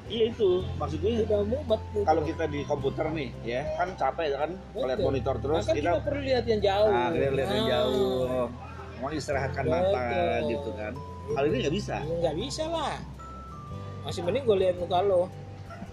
iya 0.07 0.25
itu 0.31 0.51
maksudnya 0.79 1.11
udah 1.27 1.41
mumet 1.51 1.83
gitu. 1.91 2.07
kalau 2.07 2.23
kita 2.23 2.45
di 2.47 2.61
komputer 2.63 3.07
nih 3.11 3.29
ya 3.43 3.63
kan 3.75 3.89
capek 3.99 4.27
kan 4.39 4.51
Betul. 4.71 5.03
monitor 5.03 5.35
terus 5.43 5.67
Maka 5.67 5.75
kita 5.75 5.91
kita 5.95 6.05
perlu 6.07 6.21
lihat 6.23 6.45
yang 6.47 6.61
jauh 6.63 6.91
nah, 6.95 7.09
kita 7.11 7.31
lihat 7.35 7.51
yang 7.51 7.65
Nah, 7.67 7.71
jauh 7.75 8.45
mau 9.03 9.11
istirahatkan 9.11 9.65
mata 9.67 10.03
Betul. 10.07 10.51
gitu 10.55 10.71
kan 10.79 10.95
hal 11.35 11.45
ini 11.51 11.57
nggak 11.67 11.75
bisa? 11.75 11.97
Nggak 12.05 12.35
bisa 12.39 12.65
lah. 12.71 12.95
Masih 14.07 14.23
mending 14.23 14.45
gue 14.47 14.57
lihat 14.63 14.77
muka 14.79 14.99
lo. 15.03 15.27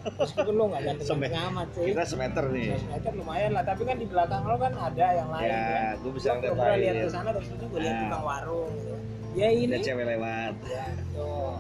Meskipun 0.04 0.54
lo 0.54 0.64
nggak 0.70 0.82
ganteng 0.84 1.34
amat 1.50 1.68
sih. 1.74 1.86
kita 1.90 2.04
semeter 2.04 2.46
nih. 2.52 2.76
100 2.76 2.94
meter 2.94 3.12
lumayan 3.16 3.52
lah 3.56 3.64
tapi 3.64 3.82
kan 3.88 3.96
di 3.96 4.06
belakang 4.06 4.44
lo 4.44 4.56
kan 4.60 4.74
ada 4.76 5.06
yang 5.16 5.30
lain 5.32 5.48
ya 5.48 5.64
kan. 5.64 5.94
gue 6.04 6.12
bisa 6.12 6.28
ngeliat 6.36 6.54
pernah 6.54 6.76
lihat 6.76 6.94
lain. 6.94 7.06
ke 7.08 7.10
sana 7.10 7.30
terus 7.32 7.48
itu 7.50 7.66
gue 7.66 7.80
lihat 7.80 7.96
Nah. 7.96 8.02
tukang 8.04 8.24
warung 8.28 8.70
gitu. 8.76 8.94
ya 9.34 9.48
ini 9.50 9.72
ada 9.72 9.80
cewek 9.80 10.06
lewat. 10.06 10.54
Ya 10.68 10.86
tuh 11.16 11.56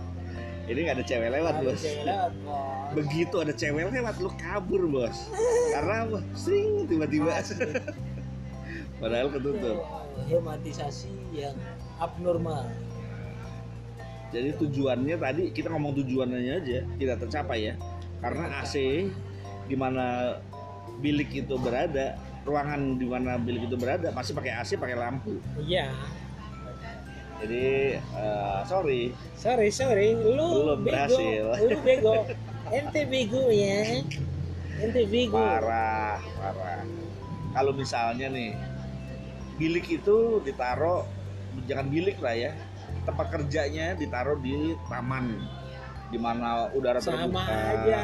ini 0.63 0.79
nggak 0.87 0.95
ada 0.95 1.05
cewek 1.07 1.29
lewat 1.31 1.53
ada 1.59 1.63
bos. 1.67 1.79
cewek 1.83 2.03
lewat 2.07 2.33
bos. 2.47 2.87
Begitu 2.95 3.35
ada 3.39 3.53
cewek 3.55 3.83
lewat 3.91 4.15
lu 4.19 4.29
kabur 4.35 4.81
bos. 4.91 5.17
Karena 5.75 5.95
sing 6.35 6.67
tiba-tiba. 6.87 7.31
Padahal 9.03 9.27
ketutup. 9.31 9.83
Hematisasi 10.31 11.11
yang 11.35 11.55
abnormal 11.99 12.63
jadi 14.33 14.49
tujuannya 14.57 15.15
tadi 15.21 15.43
kita 15.53 15.69
ngomong 15.69 15.93
tujuannya 16.01 16.57
aja 16.57 16.81
tidak 16.97 17.17
tercapai 17.21 17.69
ya. 17.69 17.73
Karena 18.17 18.65
AC 18.65 19.05
di 19.69 19.75
mana 19.77 20.39
bilik 20.99 21.29
itu 21.31 21.55
berada 21.61 22.17
ruangan 22.43 22.97
di 22.97 23.05
mana 23.05 23.37
bilik 23.37 23.69
itu 23.69 23.77
berada 23.77 24.09
masih 24.09 24.33
pakai 24.33 24.57
AC 24.57 24.75
pakai 24.81 24.97
lampu. 24.97 25.37
Iya. 25.61 25.93
Jadi 27.45 27.99
eh, 28.01 28.59
sorry. 28.65 29.13
Sorry 29.37 29.69
sorry. 29.69 30.17
Lu 30.17 30.33
Belum 30.65 30.81
bego. 30.81 30.89
berhasil. 30.89 31.45
lu 31.69 31.79
bego. 31.85 32.15
Ente 32.73 33.01
bego 33.05 33.43
ya. 33.53 34.01
Ente 34.81 35.01
bego. 35.05 35.37
Parah 35.37 36.17
parah. 36.41 36.81
Kalau 37.53 37.71
misalnya 37.77 38.33
nih 38.33 38.57
bilik 39.61 39.85
itu 40.01 40.41
ditaruh 40.41 41.05
jangan 41.69 41.85
bilik 41.93 42.17
lah 42.17 42.33
ya 42.33 42.51
tempat 43.03 43.27
kerjanya 43.31 43.95
ditaruh 43.99 44.39
di 44.39 44.75
taman 44.87 45.39
di 46.09 46.17
mana 46.21 46.69
udara 46.71 47.01
sama 47.01 47.25
terbuka. 47.25 47.53
aja. 47.53 47.99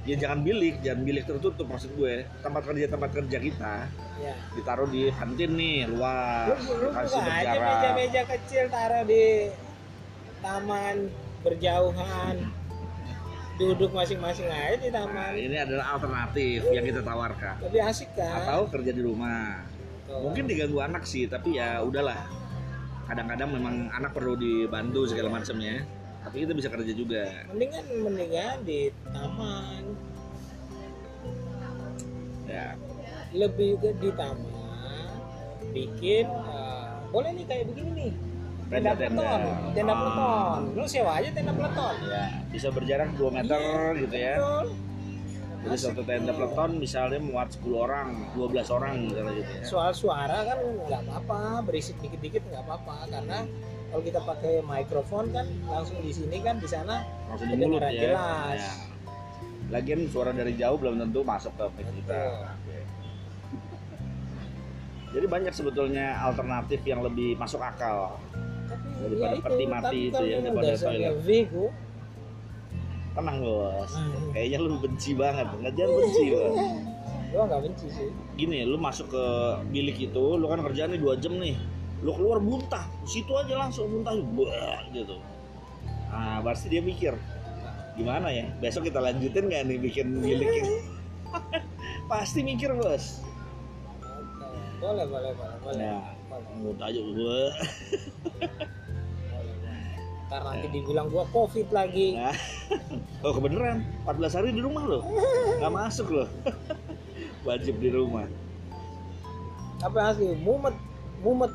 Ya 0.00 0.16
jangan 0.16 0.40
bilik 0.40 0.80
jangan 0.80 1.00
bilik 1.04 1.24
tertutup 1.28 1.66
maksud 1.68 1.92
gue. 1.96 2.24
Tempat 2.40 2.62
kerja 2.64 2.86
tempat 2.88 3.10
kerja 3.12 3.36
kita 3.36 3.74
ya. 4.20 4.34
ditaruh 4.56 4.88
di 4.88 5.12
kantin 5.12 5.50
nih 5.56 5.88
luas 5.88 6.56
lu, 6.56 6.88
lu 6.88 6.88
buka 6.92 7.20
aja 7.20 7.52
meja-meja 7.60 8.22
kecil 8.28 8.64
taruh 8.72 9.04
di 9.04 9.52
taman 10.40 11.12
berjauhan. 11.44 12.36
Duduk 13.60 13.92
masing-masing 13.92 14.48
aja 14.48 14.80
di 14.80 14.88
nah, 14.88 15.04
taman 15.04 15.36
ini 15.36 15.56
adalah 15.60 16.00
alternatif 16.00 16.64
yang 16.72 16.80
kita 16.80 17.04
tawarkan. 17.04 17.60
Lebih 17.60 17.82
asik 17.84 18.08
kan? 18.16 18.48
Atau 18.48 18.72
kerja 18.72 18.92
di 18.96 19.02
rumah. 19.04 19.68
Tuh. 20.10 20.26
mungkin 20.26 20.50
diganggu 20.50 20.82
anak 20.82 21.06
sih 21.06 21.30
tapi 21.30 21.54
ya 21.54 21.86
udahlah 21.86 22.39
kadang-kadang 23.10 23.50
memang 23.50 23.74
anak 23.90 24.14
perlu 24.14 24.38
dibantu 24.38 25.10
segala 25.10 25.34
macamnya. 25.34 25.82
Tapi 26.22 26.46
kita 26.46 26.52
bisa 26.54 26.68
kerja 26.70 26.92
juga. 26.94 27.24
Mendingan 27.50 27.84
mendingan 28.06 28.56
di 28.62 28.94
taman. 29.10 29.82
Ya. 32.46 32.78
Lebih 33.34 33.82
ke 33.82 33.90
di 33.98 34.10
taman 34.14 35.08
bikin 35.70 36.26
eh, 36.26 36.86
boleh 37.10 37.30
nih 37.34 37.46
kayak 37.46 37.64
begini 37.70 37.90
nih. 37.94 38.12
Tenda 38.70 38.94
peleton 38.94 39.40
tenda 39.74 39.92
Ah. 39.92 39.98
peleton. 39.98 40.60
Lu 40.78 40.86
sewa 40.86 41.12
aja 41.18 41.28
tenda 41.30 41.50
peleton. 41.50 41.94
Ya 42.06 42.26
bisa 42.50 42.68
berjarak 42.70 43.08
2 43.14 43.30
meter 43.30 43.58
Iya, 43.94 44.00
gitu 44.02 44.16
ya. 44.16 44.34
betul. 44.36 44.66
Jadi 45.60 45.76
satu 45.76 46.02
tenda 46.08 46.32
peleton 46.32 46.70
misalnya 46.80 47.20
muat 47.20 47.52
10 47.52 47.68
orang 47.76 48.08
12 48.32 48.76
orang 48.76 48.94
misalnya 49.12 49.32
gitu 49.36 49.52
ya 49.52 49.62
soal 49.68 49.92
suara 49.92 50.38
kan 50.48 50.58
nggak 50.88 51.00
apa-apa 51.04 51.68
berisik 51.68 52.00
dikit-dikit 52.00 52.40
nggak 52.48 52.64
apa-apa 52.64 53.12
karena 53.12 53.38
kalau 53.90 54.02
kita 54.06 54.20
pakai 54.22 54.54
mikrofon 54.62 55.24
kan 55.34 55.46
langsung 55.66 55.98
di 55.98 56.14
sini 56.14 56.38
kan 56.40 56.62
di 56.62 56.68
sana 56.70 57.02
langsung 57.26 57.48
di 57.50 57.56
mulut 57.58 57.82
ya 57.82 57.90
jelas. 58.14 58.62
Ya. 58.62 58.72
Lagian 59.70 60.00
suara 60.10 60.34
dari 60.34 60.54
jauh 60.58 60.78
belum 60.78 60.98
tentu 60.98 61.22
masuk 61.22 61.54
ke 61.54 61.66
mic 61.78 61.86
kita. 62.02 62.22
Jadi 65.10 65.26
banyak 65.26 65.54
sebetulnya 65.54 66.22
alternatif 66.22 66.82
yang 66.86 67.02
lebih 67.02 67.34
masuk 67.34 67.58
akal. 67.58 68.18
tapi 68.70 69.10
Daripada 69.10 69.34
ya 69.34 69.42
peti 69.42 69.64
mati 69.66 69.82
tapi 69.82 69.98
itu 70.06 70.14
kalau 70.14 70.26
ya, 70.26 70.38
daripada 70.38 70.74
toilet. 70.78 71.14
Vigo 71.26 71.66
Tenang 73.10 73.38
bos. 73.42 73.92
Hmm. 73.94 74.30
Kayaknya 74.30 74.58
lu 74.62 74.78
benci 74.78 75.10
banget. 75.18 75.46
Nggak 75.50 75.72
jangan 75.74 75.92
benci 75.98 76.24
bos. 76.30 76.58
gua 77.30 77.46
nggak 77.46 77.62
benci 77.62 77.86
sih 77.94 78.10
Gini, 78.34 78.66
lu 78.66 78.74
masuk 78.74 79.14
ke 79.14 79.24
bilik 79.70 80.10
itu, 80.10 80.24
lu 80.34 80.46
kan 80.50 80.66
kerjaan 80.66 80.90
nih 80.90 81.00
dua 81.00 81.14
jam 81.14 81.38
nih. 81.38 81.54
Lu 82.02 82.10
keluar 82.16 82.42
muntah, 82.42 82.90
situ 83.06 83.30
aja 83.36 83.54
langsung 83.54 83.86
muntah, 83.86 84.18
buah 84.18 84.88
gitu. 84.90 85.20
Nah, 86.10 86.42
pasti 86.42 86.72
dia 86.72 86.82
mikir, 86.82 87.14
gimana 87.94 88.34
ya? 88.34 88.50
Besok 88.58 88.90
kita 88.90 88.98
lanjutin 88.98 89.46
nggak 89.46 89.62
nih 89.62 89.78
bikin 89.78 90.06
biliknya? 90.18 90.90
pasti 92.10 92.42
mikir 92.42 92.74
bos. 92.74 93.22
Boleh 94.80 95.06
boleh 95.06 95.30
boleh 95.36 95.56
boleh 95.60 95.76
Nah, 95.76 96.02
boleh, 96.26 96.56
muntah 96.58 96.86
aja, 96.90 97.00
buah. 97.04 97.52
ntar 100.30 100.46
nanti 100.46 100.70
dibilang 100.70 101.10
gua 101.10 101.26
covid 101.28 101.66
lagi 101.70 102.14
Nah, 102.14 102.30
oh 103.26 103.32
kebeneran, 103.32 103.82
14 104.04 104.30
hari 104.32 104.48
di 104.50 104.62
rumah 104.62 104.86
loh, 104.86 105.02
nggak 105.58 105.74
masuk 105.74 106.06
loh. 106.12 106.28
Wajib 107.42 107.76
di 107.76 107.90
rumah. 107.90 108.30
apa 109.80 109.98
asli 110.06 110.30
mumet 110.36 110.76
mumet 111.18 111.50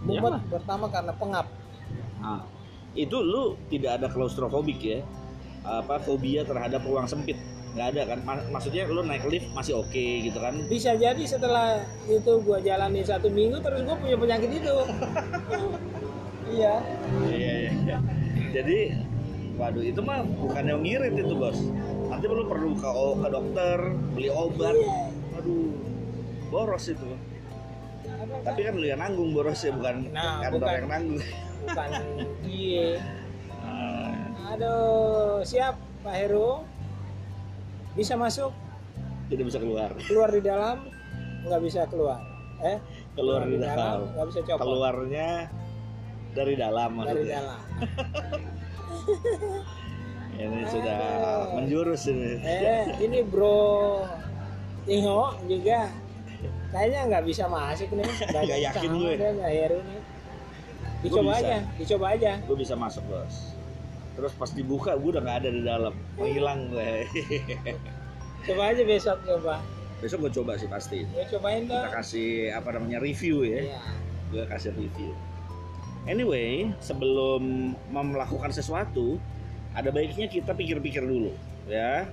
Ya, 0.00 0.16
mumet 0.16 0.32
mah. 0.32 0.42
pertama 0.48 0.86
karena 0.86 1.12
pengap 1.12 1.46
Nah, 2.16 2.40
itu 2.94 3.16
lu 3.16 3.42
tidak 3.66 3.98
ada 3.98 4.06
klaustrofobik 4.06 4.80
ya? 4.80 5.04
Apa 5.60 5.98
fobia 5.98 6.40
terhadap 6.40 6.80
ruang 6.80 7.04
sempit? 7.04 7.36
Nggak 7.70 7.86
ada 7.90 8.02
kan? 8.06 8.18
Ma- 8.22 8.48
maksudnya 8.50 8.86
lu 8.86 9.02
naik 9.02 9.26
lift 9.26 9.50
masih 9.50 9.76
oke 9.76 9.92
gitu 10.22 10.36
kan? 10.36 10.56
bisa 10.66 10.94
jadi 10.94 11.20
setelah 11.20 11.78
itu 12.06 12.32
gua 12.40 12.58
jalani 12.58 13.02
satu 13.02 13.28
minggu 13.28 13.58
terus 13.58 13.82
gua 13.82 13.94
punya 13.94 14.16
penyakit 14.16 14.50
itu 14.56 14.74
iya 16.50 16.74
Iya 17.26 17.52
iya. 17.70 17.96
Jadi, 18.50 18.78
waduh 19.54 19.80
itu 19.80 20.00
mah 20.00 20.20
bukan 20.24 20.64
yang 20.64 20.80
ngirit 20.80 21.14
itu 21.14 21.32
bos. 21.32 21.58
Nanti 22.06 22.24
lu 22.26 22.44
perlu 22.44 22.74
ke, 22.74 22.90
ke 22.90 23.28
dokter, 23.28 23.78
beli 24.10 24.28
obat. 24.28 24.74
Aduh, 25.36 25.70
boros 26.48 26.84
itu. 26.86 27.10
Tapi 28.42 28.60
kan 28.60 28.74
lu 28.74 28.84
yang 28.84 28.98
nanggung 28.98 29.30
borosnya 29.30 29.70
bukan 29.72 29.96
Nah, 30.10 30.42
kantor 30.42 30.58
bukan. 30.58 30.74
yang 30.76 30.88
nanggung. 30.88 31.20
bukan 31.60 31.90
dia 32.42 32.90
Ah, 33.60 34.16
aduh 34.50 35.40
siap 35.42 35.76
Pak 36.00 36.14
Heru 36.16 36.64
bisa 37.92 38.16
masuk 38.16 38.50
tidak 39.28 39.44
bisa 39.46 39.60
keluar. 39.60 39.92
keluar 40.00 40.28
di 40.28 40.40
dalam 40.40 40.88
nggak 41.44 41.60
bisa 41.60 41.84
keluar 41.86 42.18
eh 42.58 42.80
Keluar 43.12 43.44
di 43.44 43.56
dalam. 43.56 44.08
nggak 44.10 44.26
bisa 44.26 44.40
copot 44.42 44.64
Keluarnya 44.64 45.28
dari 46.30 46.54
dalam 46.54 46.90
dari 46.96 47.20
maksudnya. 47.20 47.38
dalam 47.38 47.60
Ini 50.32 50.64
sudah 50.66 50.96
Aduh. 50.96 51.60
menjurus 51.60 52.08
ini. 52.08 52.40
eh 52.40 52.88
ini 52.98 53.20
bro 53.20 54.08
Ingo 54.88 55.36
juga 55.44 55.92
kayaknya 56.70 57.00
nggak 57.12 57.24
bisa 57.28 57.44
masuk 57.44 57.92
nih 57.92 58.08
Nggak 58.32 58.60
yakin 58.64 58.90
gue. 58.94 59.12
Heru 59.36 59.78
nih 59.80 60.00
dicoba 61.00 61.32
aja 61.34 61.56
dicoba 61.76 62.06
aja 62.12 62.32
Gue 62.40 62.56
bisa 62.56 62.72
masuk 62.72 63.04
bos. 63.04 63.52
Terus 64.16 64.32
pas 64.34 64.50
dibuka 64.50 64.96
gue 64.96 65.10
udah 65.12 65.22
nggak 65.22 65.38
ada 65.38 65.50
di 65.50 65.62
dalam, 65.62 65.94
menghilang 66.14 66.68
gue. 66.68 67.04
coba 68.48 68.72
aja 68.72 68.82
besok 68.82 69.18
coba 69.22 69.60
Besok 70.00 70.24
gue 70.24 70.32
coba 70.34 70.56
sih 70.56 70.64
pasti. 70.66 71.04
ya 71.10 71.28
cobain 71.28 71.68
Kita 71.68 71.76
dong 71.84 71.92
kasih 71.92 72.28
apa 72.50 72.68
namanya 72.72 72.96
review 72.98 73.44
ya. 73.44 73.60
Iya. 73.68 73.80
Gue 74.32 74.44
kasih 74.48 74.72
review. 74.72 75.12
Anyway, 76.08 76.72
sebelum 76.80 77.74
melakukan 77.92 78.48
sesuatu, 78.54 79.20
ada 79.76 79.92
baiknya 79.92 80.26
kita 80.32 80.56
pikir-pikir 80.56 81.04
dulu, 81.04 81.32
ya. 81.68 82.08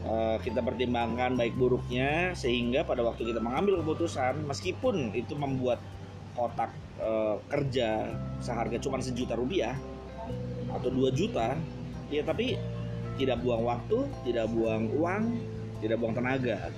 Eh, 0.00 0.36
kita 0.40 0.64
pertimbangkan 0.64 1.36
baik 1.36 1.60
buruknya 1.60 2.32
sehingga 2.32 2.88
pada 2.88 3.04
waktu 3.04 3.20
kita 3.20 3.36
mengambil 3.36 3.84
keputusan, 3.84 4.48
meskipun 4.48 5.12
itu 5.12 5.36
membuat 5.36 5.76
kotak 6.32 6.72
eh, 6.96 7.36
kerja 7.52 8.08
seharga 8.40 8.80
cuma 8.80 8.96
sejuta 9.04 9.36
rupiah 9.36 9.76
atau 10.72 10.88
2 10.88 11.12
juta, 11.12 11.52
ya 12.08 12.24
tapi 12.24 12.56
tidak 13.20 13.44
buang 13.44 13.68
waktu, 13.68 14.08
tidak 14.24 14.48
buang 14.48 14.88
uang, 14.96 15.22
tidak 15.80 15.96
buang 15.96 16.14
tenaga. 16.14 16.68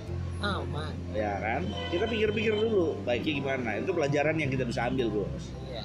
Aman. 0.43 0.91
Ya 1.15 1.39
kan? 1.39 1.61
Kita 1.87 2.03
pikir-pikir 2.07 2.51
dulu 2.55 2.99
baiknya 3.03 3.33
gimana? 3.39 3.69
Itu 3.79 3.91
pelajaran 3.95 4.35
yang 4.35 4.49
kita 4.51 4.63
bisa 4.67 4.87
ambil 4.87 5.07
bos. 5.11 5.43
Iya. 5.67 5.83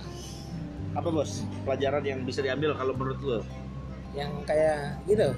Apa 0.99 1.09
bos? 1.11 1.47
Pelajaran 1.63 2.03
yang 2.03 2.21
bisa 2.23 2.43
diambil 2.43 2.75
kalau 2.75 2.95
menurut 2.95 3.21
lo? 3.23 3.39
Yang 4.15 4.31
kayak 4.47 4.99
gitu. 5.07 5.29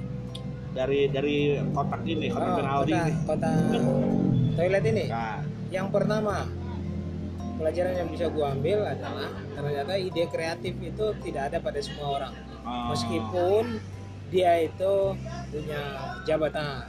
Dari 0.70 1.10
dari 1.10 1.58
kotak 1.74 2.02
ini 2.06 2.30
kotak 2.30 2.46
Oh, 2.46 2.56
penalti 2.62 2.92
kota, 2.94 3.02
ini. 3.02 3.14
kota 3.26 3.50
toilet 4.56 4.84
ini. 4.86 5.04
Nah. 5.10 5.38
Yang 5.70 5.86
pertama 5.94 6.36
pelajaran 7.60 7.94
yang 7.94 8.08
bisa 8.10 8.26
gua 8.32 8.56
ambil 8.56 8.82
adalah 8.82 9.30
ternyata 9.52 9.92
ide 9.94 10.24
kreatif 10.30 10.74
itu 10.80 11.06
tidak 11.22 11.42
ada 11.52 11.58
pada 11.60 11.78
semua 11.82 12.08
orang. 12.18 12.32
Eh, 12.60 12.84
meskipun 12.90 13.64
dia 14.30 14.52
itu 14.64 14.94
punya 15.50 15.82
jabatan 16.24 16.86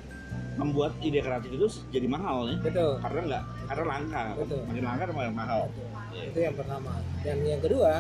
membuat 0.60 0.92
ide 1.00 1.24
kreatif 1.24 1.52
itu 1.56 1.68
jadi 1.94 2.08
mahal 2.12 2.52
ya. 2.52 2.58
Betul. 2.60 2.92
Karena 3.00 3.20
nggak 3.28 3.44
karena 3.72 3.84
langka. 3.88 4.24
Betul. 4.36 4.60
makin 4.68 4.84
langka 4.84 5.04
makin 5.16 5.36
mahal. 5.36 5.62
Betul. 5.72 5.88
Iya. 6.12 6.24
itu 6.28 6.40
yang 6.44 6.56
pertama. 6.60 6.92
Dan 7.24 7.38
yang 7.48 7.62
kedua 7.64 7.94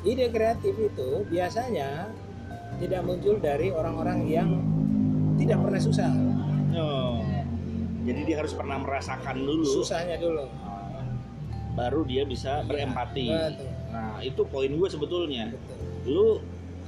ide 0.00 0.26
kreatif 0.32 0.74
itu 0.80 1.08
biasanya 1.28 2.08
tidak 2.80 3.00
muncul 3.04 3.36
dari 3.36 3.68
orang-orang 3.68 4.18
yang 4.24 4.48
tidak 5.36 5.60
pernah 5.60 5.80
susah. 5.80 6.10
Oh. 6.70 7.18
jadi 8.06 8.20
dia 8.24 8.36
harus 8.40 8.56
pernah 8.56 8.80
merasakan 8.80 9.36
dulu. 9.44 9.66
Susahnya 9.66 10.16
dulu. 10.16 10.48
Baru 11.76 12.08
dia 12.08 12.24
bisa 12.24 12.64
berempati. 12.64 13.28
betul. 13.28 13.68
Nah 13.92 14.24
itu 14.24 14.40
poin 14.48 14.72
gue 14.72 14.88
sebetulnya. 14.88 15.52
Betul. 15.52 15.76
Lu 16.08 16.26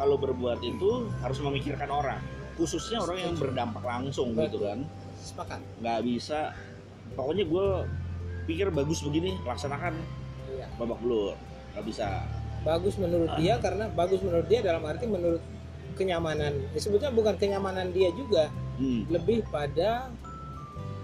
kalau 0.01 0.17
berbuat 0.17 0.65
itu 0.65 1.13
harus 1.21 1.39
memikirkan 1.45 1.93
orang. 1.93 2.21
Khususnya 2.57 3.05
orang 3.05 3.19
yang 3.21 3.35
berdampak 3.37 3.85
langsung 3.85 4.33
gitu 4.37 4.61
kan 4.61 4.89
sepakat. 5.23 5.61
Nggak 5.79 6.01
bisa. 6.05 6.53
Pokoknya 7.15 7.45
gue 7.47 7.67
pikir 8.51 8.69
bagus 8.75 9.01
begini 9.07 9.39
laksanakan. 9.47 9.95
Iya. 10.51 10.67
Babak 10.77 10.99
belur. 11.01 11.39
Nggak 11.73 11.85
bisa. 11.87 12.27
Bagus 12.63 12.95
menurut 12.99 13.31
dia 13.39 13.59
karena 13.59 13.91
bagus 13.91 14.23
menurut 14.23 14.47
dia 14.47 14.61
dalam 14.63 14.83
arti 14.87 15.07
menurut 15.07 15.43
kenyamanan. 15.95 16.55
Ya, 16.73 16.81
sebetulnya 16.81 17.15
bukan 17.15 17.35
kenyamanan 17.39 17.91
dia 17.95 18.11
juga. 18.15 18.51
Hmm. 18.73 19.05
lebih 19.13 19.45
pada 19.53 20.09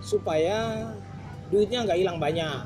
supaya 0.00 0.88
duitnya 1.52 1.84
nggak 1.84 2.00
hilang 2.00 2.16
banyak. 2.16 2.64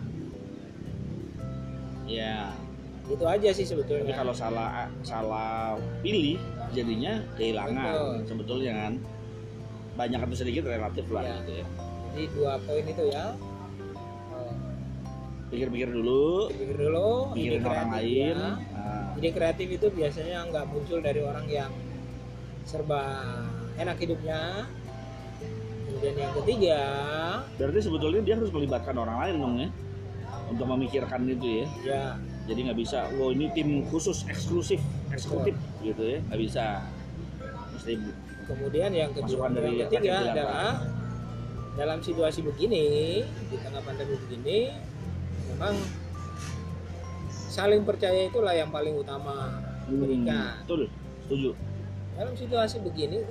Ya 2.07 2.55
itu 3.11 3.25
aja 3.27 3.49
sih 3.51 3.67
tapi 3.67 3.83
sebetulnya 3.83 4.15
kalau 4.15 4.35
salah 4.35 4.87
salah 5.03 5.75
pilih 6.01 6.39
jadinya 6.71 7.19
kehilangan 7.35 7.93
Betul. 7.93 8.15
sebetulnya 8.31 8.73
kan 8.79 8.93
banyak 9.93 10.21
atau 10.21 10.37
sedikit 10.37 10.65
relatif 10.65 11.05
lah 11.13 11.23
Ya. 11.23 11.35
gitu 11.41 11.53
ya. 11.61 11.67
Jadi 12.13 12.25
dua 12.37 12.53
poin 12.61 12.85
itu 12.85 13.05
ya. 13.09 13.25
Oh, 14.33 14.53
pikir-pikir 15.49 15.89
dulu. 15.93 16.49
Pikir 16.49 16.77
dulu 16.77 17.11
ide 17.33 17.37
pikirin 17.37 17.63
orang 17.65 17.91
lain. 17.93 18.37
kreatifnya. 18.37 18.51
Nah, 18.73 19.19
ide 19.21 19.31
kreatif 19.33 19.69
itu 19.69 19.87
biasanya 19.89 20.37
nggak 20.49 20.65
muncul 20.69 20.99
dari 21.01 21.21
orang 21.21 21.47
yang 21.49 21.71
serba 22.65 23.03
enak 23.77 23.97
hidupnya. 23.99 24.69
Kemudian 25.89 26.17
yang 26.19 26.33
ketiga 26.43 26.81
berarti 27.61 27.81
sebetulnya 27.81 28.21
dia 28.25 28.35
harus 28.35 28.51
melibatkan 28.51 28.97
orang 28.97 29.17
lain 29.23 29.35
dong 29.39 29.55
ya 29.61 29.69
untuk 30.51 30.67
memikirkan 30.67 31.21
itu 31.29 31.47
ya. 31.63 31.67
Ya 31.85 32.05
jadi 32.43 32.59
nggak 32.71 32.79
bisa 32.81 33.07
wow 33.15 33.31
ini 33.31 33.47
tim 33.55 33.87
khusus 33.87 34.27
eksklusif 34.27 34.81
eksekutif 35.13 35.55
gitu 35.81 36.03
ya. 36.03 36.19
Nggak 36.27 36.41
bisa. 36.43 36.67
Mesti 37.73 37.93
kemudian 38.53 38.91
yang 38.93 39.11
kedua 39.17 39.49
Masukan 39.49 39.53
dari 39.57 39.69
yang 39.73 39.89
ketiga 39.89 40.15
adalah 40.31 40.71
dalam 41.73 41.99
situasi 42.05 42.45
begini 42.45 42.87
di 43.25 43.57
tengah 43.57 43.81
pandemi 43.81 44.21
begini 44.29 44.77
memang 45.57 45.75
saling 47.53 47.85
percaya 47.85 48.29
itulah 48.29 48.57
yang 48.57 48.73
paling 48.73 48.97
utama 48.97 49.61
diberikan. 49.85 50.57
Hmm, 50.57 50.65
betul. 50.65 50.83
Setuju. 51.29 51.51
Dalam 52.17 52.35
situasi 52.37 52.77
begini 52.81 53.25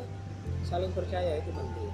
saling 0.66 0.94
percaya 0.94 1.42
itu 1.42 1.50
penting. 1.50 1.90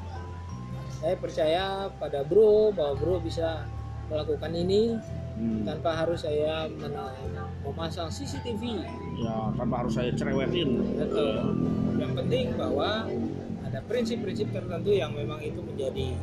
Saya 0.97 1.15
percaya 1.15 1.63
pada 2.01 2.25
bro 2.25 2.73
bahwa 2.73 2.93
bro 2.99 3.15
bisa 3.21 3.63
melakukan 4.11 4.51
ini 4.55 4.97
Hmm, 5.37 5.61
tanpa 5.61 5.93
harus 5.93 6.25
saya 6.25 6.65
memasang 7.61 8.09
CCTV 8.09 8.81
ya 9.21 9.53
tanpa 9.53 9.85
harus 9.85 9.93
saya 9.93 10.09
cerewetin. 10.17 10.97
Betul. 10.97 11.35
Yang 12.01 12.11
penting 12.17 12.45
bahwa 12.57 13.05
ada 13.61 13.79
prinsip-prinsip 13.85 14.49
tertentu 14.49 14.97
yang 14.97 15.13
memang 15.13 15.37
itu 15.45 15.61
menjadi 15.61 16.17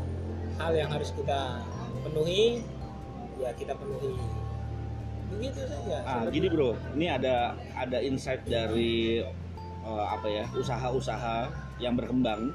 hal 0.58 0.72
yang 0.74 0.90
harus 0.90 1.14
kita 1.14 1.62
penuhi. 2.02 2.66
Ya 3.38 3.54
kita 3.54 3.78
penuhi. 3.78 4.18
Begitu 5.34 5.60
saja. 5.66 5.96
Ah, 6.06 6.22
gini 6.30 6.46
bro, 6.50 6.74
ini 6.98 7.06
ada 7.10 7.54
ada 7.74 7.98
insight 8.02 8.42
dari 8.46 9.22
eh, 9.84 10.06
apa 10.10 10.26
ya 10.26 10.44
usaha-usaha 10.58 11.50
yang 11.78 11.94
berkembang. 11.94 12.54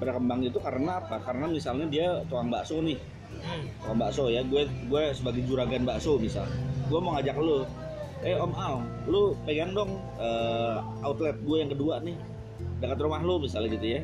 Berkembang 0.00 0.40
itu 0.44 0.56
karena 0.60 1.00
apa? 1.00 1.20
Karena 1.20 1.48
misalnya 1.48 1.86
dia 1.88 2.08
tukang 2.24 2.48
bakso 2.48 2.80
nih, 2.80 2.96
Hmm, 3.40 3.64
tukang 3.82 3.98
bakso 3.98 4.26
ya. 4.28 4.42
Gue 4.42 4.66
gue 4.66 5.02
sebagai 5.14 5.42
juragan 5.46 5.86
bakso 5.86 6.18
misal, 6.18 6.44
gue 6.90 6.98
mau 6.98 7.14
ngajak 7.16 7.36
lu, 7.38 7.64
eh 8.20 8.36
Om 8.36 8.52
Al, 8.52 8.74
lu 9.06 9.32
pegang 9.46 9.72
dong 9.72 9.96
eh, 10.18 10.76
outlet 11.06 11.38
gue 11.40 11.56
yang 11.56 11.70
kedua 11.70 12.02
nih, 12.02 12.18
dekat 12.82 12.98
rumah 13.00 13.22
lu 13.22 13.40
misalnya 13.40 13.70
gitu 13.74 13.86
ya. 13.96 14.02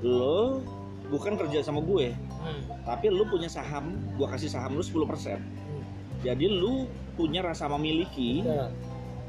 Lo 0.00 0.64
bukan 1.10 1.34
kerja 1.36 1.60
sama 1.60 1.82
gue, 1.82 2.14
hmm, 2.14 2.86
tapi 2.86 3.10
lu 3.10 3.26
punya 3.26 3.50
saham, 3.50 3.98
gue 4.14 4.26
kasih 4.30 4.48
saham 4.48 4.78
lu 4.78 4.82
10%. 4.84 4.94
hmm. 5.36 5.82
Jadi 6.22 6.46
lu 6.46 6.86
punya 7.16 7.44
rasa 7.44 7.66
memiliki 7.68 8.40
Ya, 8.46 8.70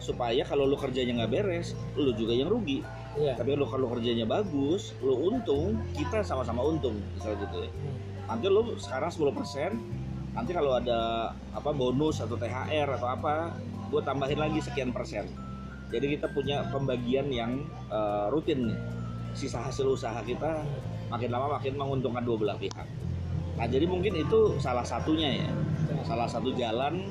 supaya 0.02 0.41
kalau 0.44 0.65
lu 0.65 0.74
kerjanya 0.76 1.24
nggak 1.24 1.32
beres, 1.32 1.78
lu 1.94 2.10
juga 2.17 2.34
yang 2.34 2.50
rugi. 2.50 2.82
iya. 3.20 3.38
Tapi 3.38 3.54
lu 3.54 3.70
kalau 3.70 3.86
kerjanya 3.94 4.26
bagus, 4.26 4.98
lu 5.04 5.13
untung, 5.30 5.78
kita 5.94 6.26
sama-sama 6.26 6.63
untung, 6.65 6.98
misalnya 7.13 7.46
gitu 7.46 7.58
ya. 7.62 7.70
Hmm, 7.70 7.98
Nanti 8.32 8.48
lu 8.48 8.80
sekarang 8.80 9.12
10%, 9.12 9.76
nanti 10.32 10.52
kalau 10.56 10.80
ada 10.80 11.32
apa 11.52 11.76
bonus 11.76 12.24
atau 12.24 12.39
THR 12.39 12.88
atau 12.96 13.12
apa, 13.12 13.52
gue 13.91 14.02
tambahin 14.08 14.39
lagi 14.39 14.63
sekian 14.63 14.96
persen. 14.96 15.28
Jadi 15.91 16.15
kita 16.15 16.32
punya 16.32 16.63
pembagian 16.72 17.28
yang 17.28 17.67
eh, 17.91 18.32
rutin 18.32 18.72
nih. 18.72 18.80
Sisa 19.36 19.60
hasil 19.60 19.84
usaha 19.84 20.15
kita 20.24 20.63
makin 21.12 21.28
lama 21.28 21.60
makin 21.60 21.76
menguntungkan 21.76 22.24
dua 22.24 22.39
belah 22.39 22.56
pihak. 22.56 22.88
Nah 23.60 23.67
jadi 23.67 23.84
mungkin 23.84 24.15
itu 24.15 24.56
salah 24.63 24.88
satunya 24.88 25.44
ya, 25.44 25.52
ya. 25.91 26.04
salah 26.08 26.28
satu 26.32 26.56
jalan 26.56 27.04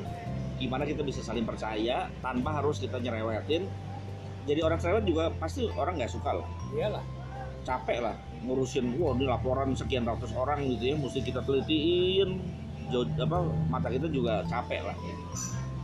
gimana 0.56 0.88
kita 0.88 1.04
bisa 1.04 1.20
saling 1.20 1.44
percaya 1.44 2.08
tanpa 2.24 2.64
harus 2.64 2.80
kita 2.80 2.96
nyerewetin. 2.96 3.68
Jadi 4.48 4.60
orang 4.64 4.80
cerewet 4.80 5.04
juga 5.04 5.28
pasti 5.36 5.68
orang 5.76 6.00
nggak 6.00 6.12
suka 6.16 6.40
lah, 6.40 6.48
iyalah 6.72 7.04
capek 7.60 8.00
lah 8.00 8.16
ngurusin, 8.44 8.96
wah 8.96 9.12
ini 9.16 9.24
laporan 9.28 9.76
sekian 9.76 10.08
ratus 10.08 10.32
orang 10.32 10.64
gitu 10.76 10.92
ya, 10.92 10.94
mesti 10.96 11.20
kita 11.20 11.44
telitiin, 11.44 12.40
jauh, 12.88 13.04
apa 13.20 13.38
mata 13.68 13.88
kita 13.92 14.08
juga 14.08 14.42
capek 14.48 14.80
lah. 14.84 14.96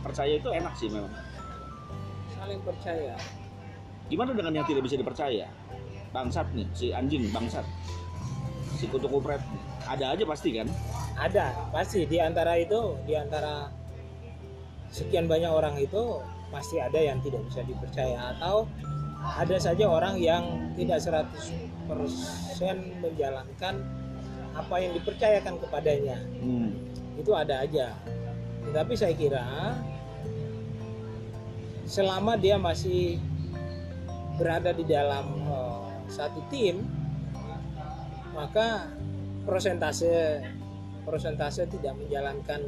Percaya 0.01 0.33
itu 0.37 0.49
enak 0.49 0.73
sih 0.77 0.89
memang. 0.89 1.11
saling 2.37 2.61
percaya 2.61 3.17
Gimana 4.07 4.31
dengan 4.31 4.53
yang 4.61 4.65
tidak 4.69 4.85
bisa 4.87 4.95
dipercaya? 4.95 5.49
Bangsat 6.15 6.47
nih, 6.55 6.69
si 6.71 6.95
anjing 6.95 7.27
bangsat, 7.33 7.65
si 8.79 8.87
kutu 8.87 9.09
kupret, 9.11 9.43
ada 9.83 10.15
aja 10.15 10.23
pasti 10.23 10.55
kan? 10.55 10.69
ada 11.17 11.49
pasti 11.73 12.05
di 12.05 12.21
antara 12.21 12.53
itu 12.61 12.93
di 13.09 13.17
antara 13.17 13.73
sekian 14.93 15.25
banyak 15.25 15.49
orang 15.49 15.75
itu 15.81 16.21
pasti 16.53 16.77
ada 16.77 17.01
yang 17.01 17.19
tidak 17.25 17.41
bisa 17.49 17.65
dipercaya 17.65 18.37
atau 18.37 18.69
ada 19.17 19.57
saja 19.57 19.89
orang 19.89 20.15
yang 20.21 20.71
tidak 20.77 21.01
100% 21.01 21.66
menjalankan 23.01 23.75
apa 24.57 24.75
yang 24.81 24.91
dipercayakan 24.97 25.55
kepadanya 25.61 26.17
Hmm. 26.41 26.73
itu 27.15 27.31
ada 27.33 27.63
aja 27.63 27.93
tetapi 28.67 28.93
saya 28.97 29.13
kira 29.15 29.43
selama 31.87 32.35
dia 32.35 32.59
masih 32.59 33.21
berada 34.35 34.75
di 34.75 34.83
dalam 34.83 35.25
eh, 35.47 35.87
satu 36.11 36.43
tim 36.51 36.83
maka 38.35 38.91
persentase 39.47 40.43
persentase 41.07 41.65
tidak 41.71 41.95
menjalankan 41.95 42.67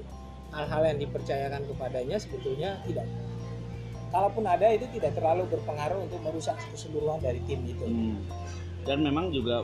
hal-hal 0.49 0.81
yang 0.87 0.97
dipercayakan 0.97 1.61
kepadanya 1.67 2.17
sebetulnya 2.17 2.79
tidak 2.87 3.05
kalaupun 4.09 4.47
ada 4.49 4.65
itu 4.73 4.89
tidak 4.97 5.13
terlalu 5.13 5.45
berpengaruh 5.51 6.09
untuk 6.09 6.17
merusak 6.25 6.57
keseluruhan 6.73 7.19
dari 7.21 7.41
tim 7.45 7.61
itu 7.67 7.85
Hmm. 7.85 8.17
Dan 8.83 9.03
memang 9.03 9.29
juga 9.29 9.63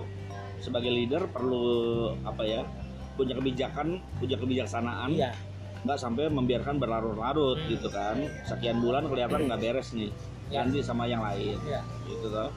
sebagai 0.60 0.90
leader 0.90 1.28
perlu 1.30 1.66
apa 2.24 2.44
ya 2.44 2.62
punya 3.16 3.36
kebijakan, 3.36 4.02
punya 4.20 4.36
kebijaksanaan, 4.36 5.12
iya 5.12 5.32
nggak 5.86 6.02
sampai 6.02 6.34
membiarkan 6.34 6.82
berlarut-larut 6.82 7.62
Hmm. 7.62 7.70
gitu 7.70 7.88
kan. 7.94 8.18
Sekian 8.44 8.82
bulan 8.82 9.06
kelihatan 9.06 9.46
nggak 9.46 9.62
beres 9.62 9.94
nih, 9.94 10.10
Ya. 10.50 10.66
ganti 10.66 10.82
sama 10.82 11.06
yang 11.06 11.22
lain, 11.22 11.62
iya 11.62 11.86
gitu 12.10 12.26
toh. 12.28 12.50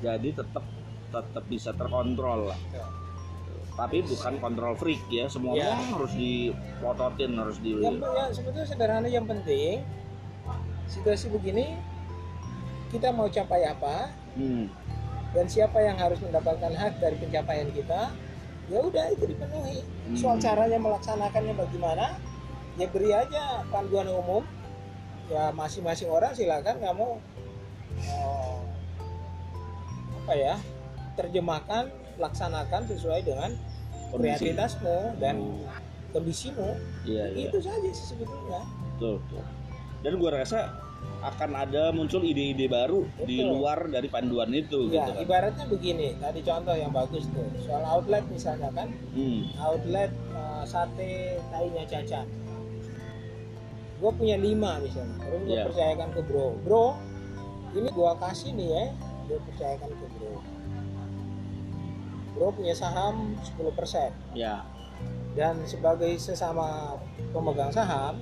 Jadi 0.00 0.32
tetap 0.32 0.64
tetap 1.06 1.44
bisa 1.46 1.70
terkontrol 1.76 2.48
lah. 2.48 2.58
Ya. 2.72 2.88
Tapi 3.76 4.00
bukan 4.02 4.40
kontrol 4.40 4.72
freak 4.72 5.04
ya, 5.06 5.28
semua 5.28 5.52
Ya. 5.52 5.76
harus 5.76 6.16
dipototin, 6.16 7.36
harus 7.36 7.60
di 7.60 7.76
yang 7.76 8.00
ya, 8.00 8.32
sebetulnya 8.32 8.64
sederhana 8.64 9.04
yang 9.04 9.28
penting 9.28 9.84
situasi 10.88 11.28
begini 11.28 11.76
kita 12.88 13.12
mau 13.12 13.28
capai 13.28 13.68
apa 13.68 14.08
Hmm. 14.32 14.72
Dan 15.32 15.46
siapa 15.46 15.78
yang 15.78 15.96
harus 15.96 16.18
mendapatkan 16.20 16.70
hak 16.70 16.98
dari 16.98 17.16
pencapaian 17.16 17.68
kita 17.70 18.10
ya 18.66 18.78
udah 18.82 19.04
itu 19.10 19.24
dipenuhi 19.26 19.78
Hmm. 20.06 20.14
soal 20.14 20.38
caranya 20.38 20.78
melaksanakannya 20.78 21.54
bagaimana 21.54 22.14
ya 22.78 22.86
beri 22.86 23.10
aja 23.10 23.66
panduan 23.68 24.06
umum 24.06 24.46
ya 25.26 25.50
masing-masing 25.50 26.06
orang 26.06 26.30
silakan 26.30 26.78
kamu 26.78 27.18
eh, 27.98 28.58
apa 30.22 30.34
ya 30.34 30.54
terjemahkan 31.18 31.90
laksanakan 32.18 32.86
sesuai 32.86 33.26
dengan 33.26 33.50
kreativitasmu 34.14 35.18
dan 35.18 35.42
kondisimu 36.10 36.78
Iya, 37.02 37.34
iya. 37.34 37.50
itu 37.50 37.58
saja 37.58 37.90
sih 37.90 38.06
sebetulnya 38.14 38.62
Betul, 38.94 39.18
betul. 39.26 39.42
Dan 40.00 40.12
gua 40.16 40.30
rasa 40.38 40.70
akan 41.18 41.50
ada 41.56 41.90
muncul 41.90 42.22
ide-ide 42.22 42.66
baru 42.66 43.02
di 43.20 43.40
Betul. 43.40 43.50
luar 43.52 43.78
dari 43.86 44.06
panduan 44.06 44.46
itu 44.48 44.86
ya 44.88 45.02
gitu 45.02 45.10
kan. 45.10 45.22
ibaratnya 45.22 45.64
begini 45.66 46.08
tadi 46.16 46.40
contoh 46.40 46.72
yang 46.72 46.90
bagus 46.90 47.26
tuh 47.28 47.46
soal 47.60 47.82
outlet 47.82 48.22
misalnya 48.28 48.70
kan 48.70 48.88
Hmm. 49.10 49.50
outlet 49.58 50.12
uh, 50.30 50.62
sate 50.62 51.12
tainya 51.48 51.82
cacat 51.84 52.26
gue 53.96 54.12
punya 54.12 54.36
lima 54.36 54.76
misalnya 54.78 55.16
terus 55.18 55.40
gue 55.42 55.50
Iya. 55.52 55.64
percayakan 55.64 56.08
ke 56.12 56.20
bro 56.22 56.46
bro 56.60 56.86
ini 57.72 57.88
gue 57.88 58.10
kasih 58.20 58.50
nih 58.52 58.68
ya 58.68 58.84
gue 59.26 59.38
percayakan 59.42 59.90
ke 59.90 60.06
bro 60.12 60.34
bro 62.32 62.48
punya 62.52 62.70
saham 62.72 63.34
10% 63.40 64.12
Ya. 64.32 64.62
dan 65.32 65.56
sebagai 65.64 66.12
sesama 66.16 67.00
pemegang 67.32 67.68
saham 67.70 68.20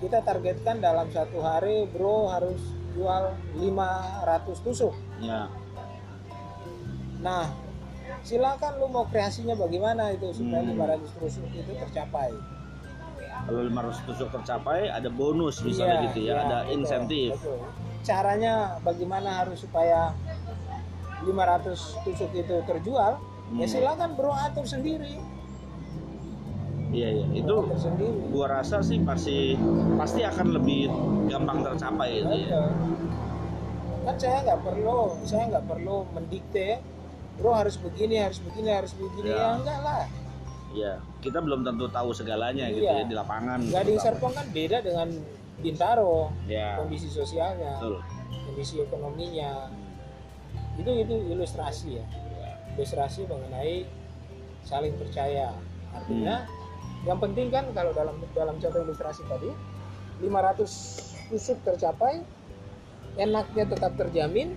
kita 0.00 0.18
targetkan 0.20 0.80
dalam 0.80 1.06
satu 1.08 1.38
hari 1.38 1.84
bro 1.86 2.28
harus 2.28 2.60
jual 2.90 3.30
500 3.54 4.26
tusuk 4.60 4.94
Ya. 5.20 5.46
Nah, 7.20 7.44
silakan 8.22 8.80
lu 8.80 8.88
mau 8.88 9.04
kreasinya 9.04 9.52
bagaimana 9.52 10.08
itu 10.10 10.32
supaya 10.32 10.64
Hmm. 10.64 10.72
500 10.72 11.12
tusuk 11.14 11.44
itu 11.52 11.72
tercapai. 11.76 12.32
Kalau 13.40 13.60
500 13.62 14.00
tusuk 14.04 14.28
tercapai 14.30 14.88
ada 14.88 15.08
bonus 15.08 15.60
misalnya 15.60 16.00
Iya, 16.00 16.04
gitu 16.08 16.20
ya, 16.22 16.26
iya, 16.26 16.34
ada 16.40 16.58
betul, 16.62 16.74
insentif. 16.74 17.30
betul. 17.36 17.58
Caranya 18.00 18.52
bagaimana 18.80 19.44
harus 19.44 19.60
supaya 19.60 20.16
500 21.20 22.00
tusuk 22.00 22.32
itu 22.32 22.56
terjual? 22.64 23.20
Ya 23.52 23.66
Hmm. 23.66 23.68
silakan 23.68 24.16
bro 24.16 24.32
atur 24.32 24.64
sendiri. 24.64 25.20
Iya, 26.90 27.08
iya. 27.14 27.26
Itu 27.38 27.54
gua 28.30 28.46
rasa 28.50 28.82
sih 28.82 28.98
pasti 29.02 29.54
pasti 29.94 30.26
akan 30.26 30.58
lebih 30.58 30.90
gampang 31.30 31.62
tercapai 31.62 32.20
itu 32.20 32.34
ya. 32.50 32.66
Kan 34.00 34.14
saya 34.16 34.38
nggak 34.42 34.60
perlu, 34.64 35.00
saya 35.22 35.42
nggak 35.48 35.64
perlu 35.70 35.96
mendikte, 36.10 36.82
bro 37.38 37.54
harus 37.54 37.76
begini, 37.76 38.18
harus 38.18 38.42
begini, 38.42 38.70
harus 38.70 38.92
begini. 38.96 39.28
Ya. 39.30 39.38
Ya, 39.38 39.48
enggak 39.54 39.80
lah. 39.80 40.04
Iya, 40.70 40.92
kita 41.18 41.42
belum 41.42 41.66
tentu 41.66 41.90
tahu 41.90 42.14
segalanya 42.14 42.70
gitu 42.70 42.86
Iya. 42.86 43.02
ya 43.02 43.10
di 43.10 43.14
lapangan. 43.14 43.58
Gading 43.66 43.98
Gitu. 43.98 44.06
Serpong 44.06 44.32
kan 44.34 44.46
beda 44.50 44.78
dengan 44.82 45.08
Bintaro, 45.60 46.32
Ya, 46.48 46.80
kondisi 46.80 47.06
sosialnya. 47.06 47.76
betul. 47.78 48.00
kondisi 48.40 48.82
ekonominya 48.82 49.70
itu 50.74 50.90
itu 50.90 51.14
ilustrasi 51.30 52.02
ya 52.02 52.04
ilustrasi 52.74 53.28
mengenai 53.28 53.86
saling 54.64 54.90
percaya 54.96 55.54
artinya 55.92 56.50
yang 57.08 57.18
penting 57.18 57.48
kan 57.48 57.64
kalau 57.72 57.96
dalam 57.96 58.16
dalam 58.36 58.60
contoh 58.60 58.80
ilustrasi 58.84 59.24
tadi 59.24 59.48
500 60.20 61.32
tusuk 61.32 61.58
tercapai 61.64 62.20
enaknya 63.16 63.64
tetap 63.72 63.96
terjamin 63.96 64.52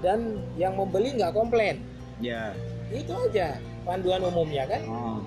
dan 0.00 0.40
yang 0.56 0.74
membeli 0.76 1.12
nggak 1.16 1.36
komplain. 1.36 1.84
Ya. 2.20 2.52
itu 2.90 3.12
aja 3.30 3.60
panduan 3.86 4.20
umumnya 4.24 4.66
kan. 4.66 4.82
Oh, 4.88 5.18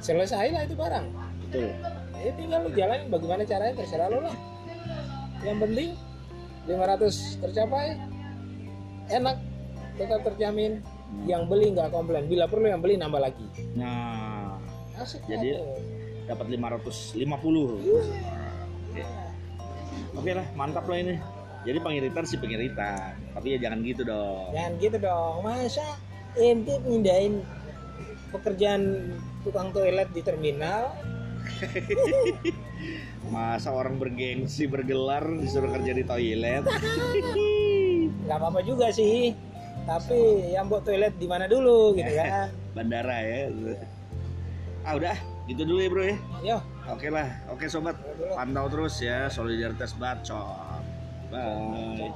selesai 0.00 0.54
lah 0.54 0.62
itu 0.64 0.74
barang. 0.78 1.06
Betul. 1.44 1.70
ya 2.18 2.34
tinggal 2.34 2.66
lu 2.66 2.70
jalanin 2.74 3.08
bagaimana 3.12 3.42
caranya 3.46 3.74
terserah 3.78 4.08
lu 4.10 4.22
lah. 4.22 4.36
Yang 5.44 5.58
penting 5.66 5.90
500 6.66 7.42
tercapai 7.42 7.86
enak 9.12 9.36
tetap 9.98 10.20
terjamin. 10.24 10.80
Hmm. 11.08 11.24
yang 11.24 11.48
beli 11.48 11.72
nggak 11.72 11.88
komplain. 11.88 12.28
Bila 12.28 12.44
perlu 12.44 12.68
yang 12.68 12.84
beli 12.84 13.00
nambah 13.00 13.16
lagi. 13.16 13.46
Nah, 13.72 14.27
asik 14.98 15.22
Jadi- 15.24 15.58
dapat 16.24 16.46
550. 16.50 17.80
Oke. 18.84 19.02
Oke 20.12 20.30
lah, 20.32 20.46
mantap 20.52 20.84
lah 20.84 20.98
ini. 20.98 21.16
Jadi 21.60 21.78
pengiritan 21.78 22.22
sih 22.22 22.36
pengiritan, 22.36 23.16
tapi 23.32 23.54
ya 23.54 23.58
jangan 23.60 23.82
gitu 23.82 24.02
dong. 24.02 24.52
jangan 24.52 24.72
gitu 24.78 24.96
dong 24.96 25.34
masa 25.42 25.84
ente 26.34 26.70
pindahin 26.78 27.42
pekerjaan 28.30 29.12
tukang 29.40 29.68
toilet 29.70 30.06
di 30.08 30.22
terminal 30.22 30.92
Masa 33.28 33.68
orang 33.70 33.96
bergengsi 33.96 34.64
bergelar 34.64 35.26
disuruh 35.34 35.68
kerja 35.70 35.92
di 35.92 36.04
toilet? 36.04 36.62
nggak 38.24 38.38
apa-apa 38.38 38.60
juga 38.60 38.88
sih 38.88 39.32
tapi 39.82 40.52
yang 40.52 40.68
buat 40.68 40.84
toilet 40.84 41.16
di 41.16 41.24
mana 41.24 41.44
dulu 41.44 41.96
gitu 41.96 42.12
kan 42.20 42.52
Bandara 42.70 43.18
ya. 43.18 43.48
Ah 44.88 44.96
udah, 44.96 45.20
gitu 45.44 45.68
dulu 45.68 45.84
ya 45.84 45.88
bro 45.92 46.00
ya. 46.00 46.16
yo 46.40 46.58
Oke 46.88 47.12
lah, 47.12 47.28
oke 47.52 47.68
sobat, 47.68 47.92
pantau 48.32 48.72
terus 48.72 48.96
ya 49.04 49.28
solidaritas 49.28 49.92
bacot. 50.00 50.80
Bye. 51.28 52.08